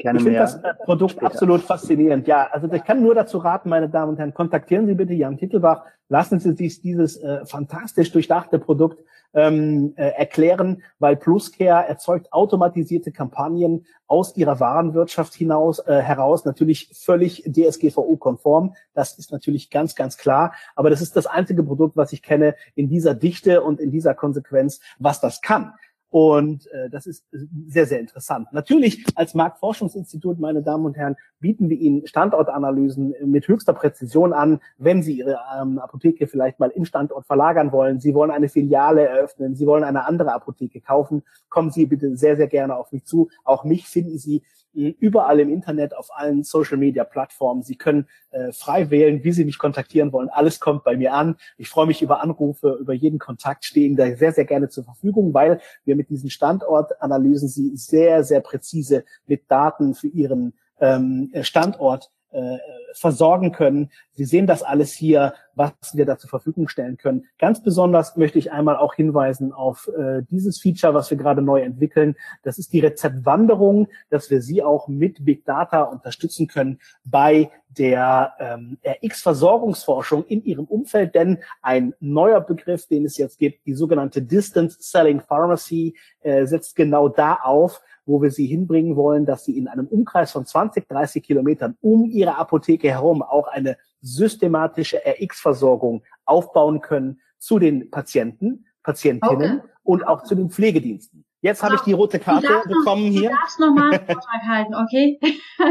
Gerne 0.00 0.18
ich 0.18 0.24
finde 0.24 0.38
das 0.38 0.54
äh, 0.56 0.72
Produkt 0.84 1.12
später. 1.12 1.26
absolut 1.26 1.60
faszinierend. 1.60 2.26
Ja, 2.26 2.48
also 2.50 2.72
ich 2.72 2.84
kann 2.84 3.02
nur 3.02 3.14
dazu 3.14 3.36
raten, 3.36 3.68
meine 3.68 3.90
Damen 3.90 4.12
und 4.12 4.18
Herren, 4.18 4.32
kontaktieren 4.32 4.86
Sie 4.86 4.94
bitte 4.94 5.12
Jan 5.12 5.36
Titelbach, 5.36 5.84
lassen 6.08 6.40
Sie 6.40 6.52
sich 6.52 6.80
dieses 6.80 7.18
äh, 7.18 7.44
fantastisch 7.44 8.10
durchdachte 8.10 8.58
Produkt 8.58 9.04
ähm, 9.34 9.92
äh, 9.96 10.08
erklären, 10.08 10.82
weil 10.98 11.16
Pluscare 11.16 11.86
erzeugt 11.86 12.32
automatisierte 12.32 13.12
Kampagnen 13.12 13.86
aus 14.06 14.36
ihrer 14.36 14.58
Warenwirtschaft 14.58 15.34
hinaus 15.34 15.78
äh, 15.80 16.00
heraus, 16.00 16.46
natürlich 16.46 16.90
völlig 16.94 17.44
DSGVO-konform. 17.44 18.74
Das 18.94 19.18
ist 19.18 19.30
natürlich 19.30 19.70
ganz, 19.70 19.94
ganz 19.94 20.16
klar. 20.16 20.54
Aber 20.74 20.88
das 20.88 21.00
ist 21.00 21.14
das 21.14 21.26
einzige 21.26 21.62
Produkt, 21.62 21.96
was 21.96 22.12
ich 22.12 22.22
kenne 22.22 22.54
in 22.74 22.88
dieser 22.88 23.14
Dichte 23.14 23.62
und 23.62 23.80
in 23.80 23.90
dieser 23.90 24.14
Konsequenz, 24.14 24.80
was 24.98 25.20
das 25.20 25.42
kann. 25.42 25.74
Und 26.10 26.66
äh, 26.72 26.90
das 26.90 27.06
ist 27.06 27.24
sehr, 27.68 27.86
sehr 27.86 28.00
interessant. 28.00 28.48
Natürlich 28.52 29.04
als 29.14 29.34
Marktforschungsinstitut, 29.34 30.40
meine 30.40 30.60
Damen 30.60 30.84
und 30.84 30.96
Herren, 30.96 31.14
bieten 31.38 31.68
wir 31.68 31.78
Ihnen 31.78 32.04
Standortanalysen 32.06 33.14
mit 33.24 33.46
höchster 33.46 33.72
Präzision 33.72 34.32
an, 34.32 34.60
wenn 34.76 35.04
Sie 35.04 35.18
Ihre 35.18 35.38
ähm, 35.60 35.78
Apotheke 35.78 36.26
vielleicht 36.26 36.58
mal 36.58 36.70
im 36.70 36.84
Standort 36.84 37.26
verlagern 37.26 37.70
wollen. 37.70 38.00
Sie 38.00 38.12
wollen 38.12 38.32
eine 38.32 38.48
Filiale 38.48 39.06
eröffnen, 39.06 39.54
Sie 39.54 39.66
wollen 39.66 39.84
eine 39.84 40.04
andere 40.04 40.32
Apotheke 40.32 40.80
kaufen. 40.80 41.22
Kommen 41.48 41.70
Sie 41.70 41.86
bitte 41.86 42.16
sehr, 42.16 42.36
sehr 42.36 42.48
gerne 42.48 42.74
auf 42.74 42.90
mich 42.90 43.04
zu. 43.04 43.28
Auch 43.44 43.62
mich 43.62 43.86
finden 43.86 44.18
Sie 44.18 44.42
überall 44.72 45.40
im 45.40 45.50
Internet, 45.50 45.96
auf 45.96 46.08
allen 46.14 46.44
Social-Media-Plattformen. 46.44 47.62
Sie 47.62 47.76
können 47.76 48.06
äh, 48.30 48.52
frei 48.52 48.90
wählen, 48.90 49.24
wie 49.24 49.32
Sie 49.32 49.44
mich 49.44 49.58
kontaktieren 49.58 50.12
wollen. 50.12 50.28
Alles 50.28 50.60
kommt 50.60 50.84
bei 50.84 50.96
mir 50.96 51.14
an. 51.14 51.36
Ich 51.58 51.68
freue 51.68 51.86
mich 51.86 52.02
über 52.02 52.20
Anrufe, 52.22 52.78
über 52.80 52.92
jeden 52.92 53.18
Kontakt, 53.18 53.64
stehen 53.64 53.96
da 53.96 54.14
sehr, 54.16 54.32
sehr 54.32 54.44
gerne 54.44 54.68
zur 54.68 54.84
Verfügung, 54.84 55.34
weil 55.34 55.60
wir 55.84 55.96
mit 55.96 56.10
diesen 56.10 56.30
Standortanalysen 56.30 57.48
Sie 57.48 57.76
sehr, 57.76 58.24
sehr 58.24 58.40
präzise 58.40 59.04
mit 59.26 59.50
Daten 59.50 59.94
für 59.94 60.08
Ihren 60.08 60.54
ähm, 60.80 61.32
Standort 61.42 62.10
äh, 62.32 62.58
versorgen 62.92 63.52
können. 63.52 63.90
Sie 64.12 64.24
sehen 64.24 64.46
das 64.46 64.62
alles 64.62 64.92
hier, 64.92 65.34
was 65.54 65.72
wir 65.94 66.06
da 66.06 66.18
zur 66.18 66.30
Verfügung 66.30 66.68
stellen 66.68 66.96
können. 66.96 67.26
Ganz 67.38 67.62
besonders 67.62 68.16
möchte 68.16 68.38
ich 68.38 68.52
einmal 68.52 68.76
auch 68.76 68.94
hinweisen 68.94 69.52
auf 69.52 69.88
äh, 69.88 70.22
dieses 70.30 70.60
Feature, 70.60 70.94
was 70.94 71.10
wir 71.10 71.18
gerade 71.18 71.42
neu 71.42 71.60
entwickeln. 71.60 72.16
Das 72.42 72.58
ist 72.58 72.72
die 72.72 72.80
Rezeptwanderung, 72.80 73.88
dass 74.10 74.30
wir 74.30 74.42
Sie 74.42 74.62
auch 74.62 74.88
mit 74.88 75.24
Big 75.24 75.44
Data 75.44 75.82
unterstützen 75.82 76.46
können 76.46 76.80
bei 77.04 77.50
der 77.68 78.32
ähm, 78.38 78.78
RX-Versorgungsforschung 78.84 80.24
in 80.24 80.44
Ihrem 80.44 80.64
Umfeld. 80.64 81.14
Denn 81.14 81.38
ein 81.62 81.94
neuer 82.00 82.40
Begriff, 82.40 82.86
den 82.86 83.04
es 83.04 83.16
jetzt 83.16 83.38
gibt, 83.38 83.66
die 83.66 83.74
sogenannte 83.74 84.22
Distance 84.22 84.78
Selling 84.80 85.20
Pharmacy, 85.20 85.96
äh, 86.20 86.46
setzt 86.46 86.76
genau 86.76 87.08
da 87.08 87.34
auf, 87.42 87.80
wo 88.10 88.20
wir 88.20 88.30
sie 88.30 88.46
hinbringen 88.46 88.96
wollen, 88.96 89.24
dass 89.24 89.44
sie 89.44 89.56
in 89.56 89.68
einem 89.68 89.86
Umkreis 89.86 90.32
von 90.32 90.44
20, 90.44 90.88
30 90.88 91.22
Kilometern 91.22 91.76
um 91.80 92.04
ihre 92.04 92.36
Apotheke 92.36 92.90
herum 92.90 93.22
auch 93.22 93.46
eine 93.46 93.76
systematische 94.00 95.00
RX-Versorgung 95.06 96.02
aufbauen 96.24 96.80
können 96.80 97.20
zu 97.38 97.58
den 97.58 97.90
Patienten, 97.90 98.66
Patientinnen 98.82 99.60
okay. 99.60 99.68
und 99.84 100.06
auch 100.06 100.24
zu 100.24 100.34
den 100.34 100.50
Pflegediensten. 100.50 101.24
Jetzt 101.42 101.62
habe 101.62 101.76
ich 101.76 101.80
die 101.82 101.92
rote 101.92 102.18
Karte 102.18 102.62
bekommen 102.66 103.06
noch, 103.06 103.20
hier. 103.20 103.30
Du 103.30 103.36
darfst 103.36 103.60
nochmal 103.60 103.92
einen 103.92 104.06
Vortrag 104.06 104.42
halten, 104.46 104.74
okay? 104.74 105.18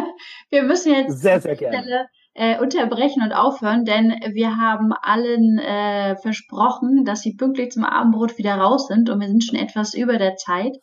wir 0.50 0.64
müssen 0.64 0.94
jetzt 0.94 1.20
sehr, 1.20 1.42
sehr 1.42 1.56
gerne. 1.56 1.78
Stelle, 1.78 2.06
äh, 2.34 2.60
unterbrechen 2.60 3.22
und 3.22 3.34
aufhören, 3.34 3.86
denn 3.86 4.16
wir 4.32 4.58
haben 4.58 4.94
allen 5.02 5.60
äh, 5.60 6.16
versprochen, 6.16 7.04
dass 7.04 7.22
sie 7.22 7.36
pünktlich 7.36 7.72
zum 7.72 7.84
Abendbrot 7.84 8.38
wieder 8.38 8.56
raus 8.56 8.88
sind 8.88 9.10
und 9.10 9.20
wir 9.20 9.28
sind 9.28 9.44
schon 9.44 9.60
etwas 9.60 9.94
über 9.94 10.18
der 10.18 10.38
Zeit. 10.38 10.78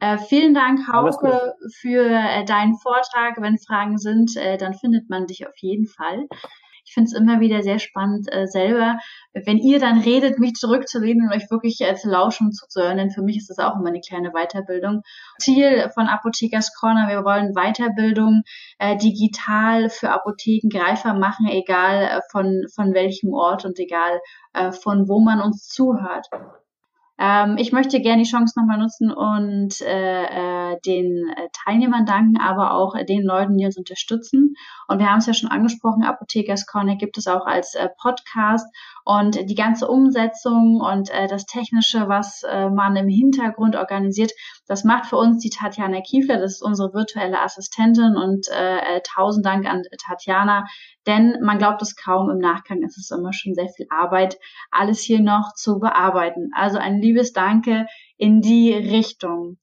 Äh, 0.00 0.16
vielen 0.16 0.54
Dank, 0.54 0.80
Hauke, 0.90 1.54
für 1.80 2.06
äh, 2.08 2.44
deinen 2.46 2.76
Vortrag. 2.76 3.36
Wenn 3.38 3.58
Fragen 3.58 3.98
sind, 3.98 4.34
äh, 4.36 4.56
dann 4.56 4.72
findet 4.72 5.10
man 5.10 5.26
dich 5.26 5.46
auf 5.46 5.56
jeden 5.58 5.86
Fall. 5.86 6.26
Ich 6.86 6.94
finde 6.94 7.08
es 7.08 7.14
immer 7.14 7.38
wieder 7.38 7.62
sehr 7.62 7.78
spannend, 7.78 8.32
äh, 8.32 8.46
selber, 8.46 8.98
wenn 9.32 9.58
ihr 9.58 9.78
dann 9.78 10.00
redet, 10.00 10.38
mich 10.38 10.54
zurückzulehnen 10.54 11.28
und 11.28 11.36
euch 11.36 11.50
wirklich 11.50 11.82
äh, 11.82 11.94
zu 11.94 12.08
lauschen 12.08 12.46
und 12.46 12.52
zuzuhören, 12.52 12.96
denn 12.96 13.10
für 13.10 13.22
mich 13.22 13.36
ist 13.36 13.50
das 13.50 13.58
auch 13.58 13.76
immer 13.76 13.90
eine 13.90 14.00
kleine 14.00 14.32
Weiterbildung. 14.32 15.02
Ziel 15.38 15.90
von 15.94 16.08
Apothekers 16.08 16.74
Corner, 16.74 17.08
wir 17.08 17.22
wollen 17.22 17.52
Weiterbildung 17.52 18.42
äh, 18.78 18.96
digital 18.96 19.90
für 19.90 20.10
Apotheken 20.10 20.68
greifbar 20.70 21.18
machen, 21.18 21.46
egal 21.46 22.22
von, 22.32 22.64
von 22.74 22.94
welchem 22.94 23.34
Ort 23.34 23.64
und 23.64 23.78
egal 23.78 24.20
von 24.82 25.08
wo 25.08 25.20
man 25.20 25.40
uns 25.40 25.68
zuhört. 25.68 26.26
Ähm, 27.20 27.56
ich 27.58 27.70
möchte 27.70 28.00
gerne 28.00 28.22
die 28.22 28.28
Chance 28.28 28.58
nochmal 28.58 28.78
nutzen 28.78 29.12
und 29.12 29.78
äh, 29.82 30.72
äh, 30.72 30.80
den 30.86 31.28
äh, 31.28 31.48
Teilnehmern 31.52 32.06
danken, 32.06 32.38
aber 32.38 32.72
auch 32.72 32.94
äh, 32.94 33.04
den 33.04 33.22
Leuten, 33.24 33.58
die 33.58 33.66
uns 33.66 33.76
unterstützen. 33.76 34.54
Und 34.88 34.98
wir 35.00 35.10
haben 35.10 35.18
es 35.18 35.26
ja 35.26 35.34
schon 35.34 35.50
angesprochen, 35.50 36.02
Apothekers 36.02 36.66
Corner 36.66 36.96
gibt 36.96 37.18
es 37.18 37.26
auch 37.26 37.44
als 37.44 37.76
Podcast 37.98 38.66
und 39.10 39.50
die 39.50 39.56
ganze 39.56 39.88
Umsetzung 39.88 40.80
und 40.80 41.10
äh, 41.10 41.26
das 41.26 41.44
Technische, 41.44 42.06
was 42.06 42.44
äh, 42.44 42.70
man 42.70 42.94
im 42.94 43.08
Hintergrund 43.08 43.74
organisiert, 43.74 44.30
das 44.68 44.84
macht 44.84 45.06
für 45.06 45.16
uns 45.16 45.42
die 45.42 45.50
Tatjana 45.50 46.00
Kiefler, 46.00 46.38
das 46.38 46.52
ist 46.52 46.62
unsere 46.62 46.94
virtuelle 46.94 47.40
Assistentin 47.40 48.16
und 48.16 48.46
äh, 48.50 48.76
äh, 48.76 49.00
tausend 49.02 49.44
Dank 49.44 49.66
an 49.66 49.82
Tatjana, 50.06 50.64
denn 51.08 51.38
man 51.42 51.58
glaubt 51.58 51.82
es 51.82 51.96
kaum, 51.96 52.30
im 52.30 52.38
Nachgang 52.38 52.84
ist 52.84 52.98
es 52.98 53.10
immer 53.10 53.32
schon 53.32 53.54
sehr 53.54 53.68
viel 53.68 53.86
Arbeit, 53.90 54.38
alles 54.70 55.00
hier 55.00 55.20
noch 55.20 55.54
zu 55.56 55.80
bearbeiten. 55.80 56.50
Also 56.54 56.78
ein 56.78 57.00
liebes 57.00 57.32
Danke 57.32 57.86
in 58.16 58.40
die 58.40 58.72
Richtung. 58.72 59.58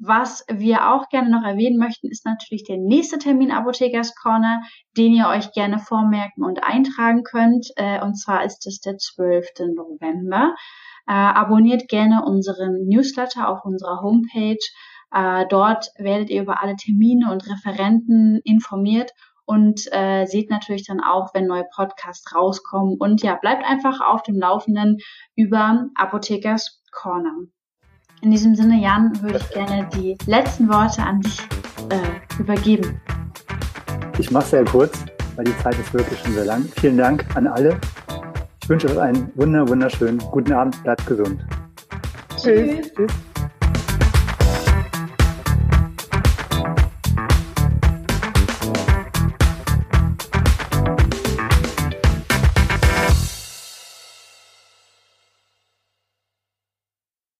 Was 0.00 0.44
wir 0.48 0.92
auch 0.92 1.08
gerne 1.08 1.28
noch 1.28 1.42
erwähnen 1.42 1.76
möchten, 1.76 2.08
ist 2.08 2.24
natürlich 2.24 2.62
der 2.62 2.76
nächste 2.76 3.18
Termin 3.18 3.50
Apothekers 3.50 4.14
Corner, 4.14 4.62
den 4.96 5.12
ihr 5.12 5.26
euch 5.26 5.50
gerne 5.50 5.80
vormerken 5.80 6.44
und 6.44 6.62
eintragen 6.62 7.24
könnt. 7.24 7.66
Äh, 7.74 8.00
und 8.00 8.14
zwar 8.14 8.44
ist 8.44 8.64
es 8.68 8.80
der 8.80 8.96
12. 8.96 9.74
November. 9.74 10.54
Äh, 11.08 11.14
abonniert 11.14 11.88
gerne 11.88 12.24
unseren 12.24 12.86
Newsletter 12.86 13.48
auf 13.48 13.64
unserer 13.64 14.00
Homepage. 14.00 14.64
Äh, 15.12 15.46
dort 15.48 15.88
werdet 15.98 16.30
ihr 16.30 16.42
über 16.42 16.62
alle 16.62 16.76
Termine 16.76 17.32
und 17.32 17.48
Referenten 17.48 18.40
informiert 18.44 19.10
und 19.46 19.80
seht 19.80 20.50
natürlich 20.50 20.86
dann 20.86 21.00
auch, 21.00 21.32
wenn 21.32 21.46
neue 21.46 21.64
Podcasts 21.74 22.34
rauskommen. 22.34 22.98
Und 22.98 23.22
ja, 23.22 23.34
bleibt 23.34 23.64
einfach 23.64 24.02
auf 24.02 24.22
dem 24.22 24.38
Laufenden 24.38 24.98
über 25.36 25.86
Apothekers 25.94 26.82
Corner. 26.92 27.32
In 28.20 28.32
diesem 28.32 28.56
Sinne, 28.56 28.80
Jan, 28.82 29.12
würde 29.22 29.38
ich 29.38 29.50
gerne 29.50 29.88
die 29.94 30.16
letzten 30.26 30.68
Worte 30.68 31.02
an 31.02 31.20
dich 31.20 31.38
äh, 31.90 32.40
übergeben. 32.40 33.00
Ich 34.18 34.30
mache 34.32 34.44
es 34.44 34.50
sehr 34.50 34.64
kurz, 34.64 35.04
weil 35.36 35.44
die 35.44 35.56
Zeit 35.58 35.78
ist 35.78 35.94
wirklich 35.94 36.18
schon 36.18 36.32
sehr 36.32 36.44
lang. 36.44 36.64
Vielen 36.80 36.98
Dank 36.98 37.24
an 37.36 37.46
alle. 37.46 37.78
Ich 38.60 38.68
wünsche 38.68 38.88
euch 38.88 38.98
einen 38.98 39.30
wunder, 39.36 39.68
wunderschönen 39.68 40.18
guten 40.18 40.52
Abend. 40.52 40.82
Bleibt 40.82 41.06
gesund. 41.06 41.44
Tschüss. 42.36 42.92
Tschüss. 42.92 43.12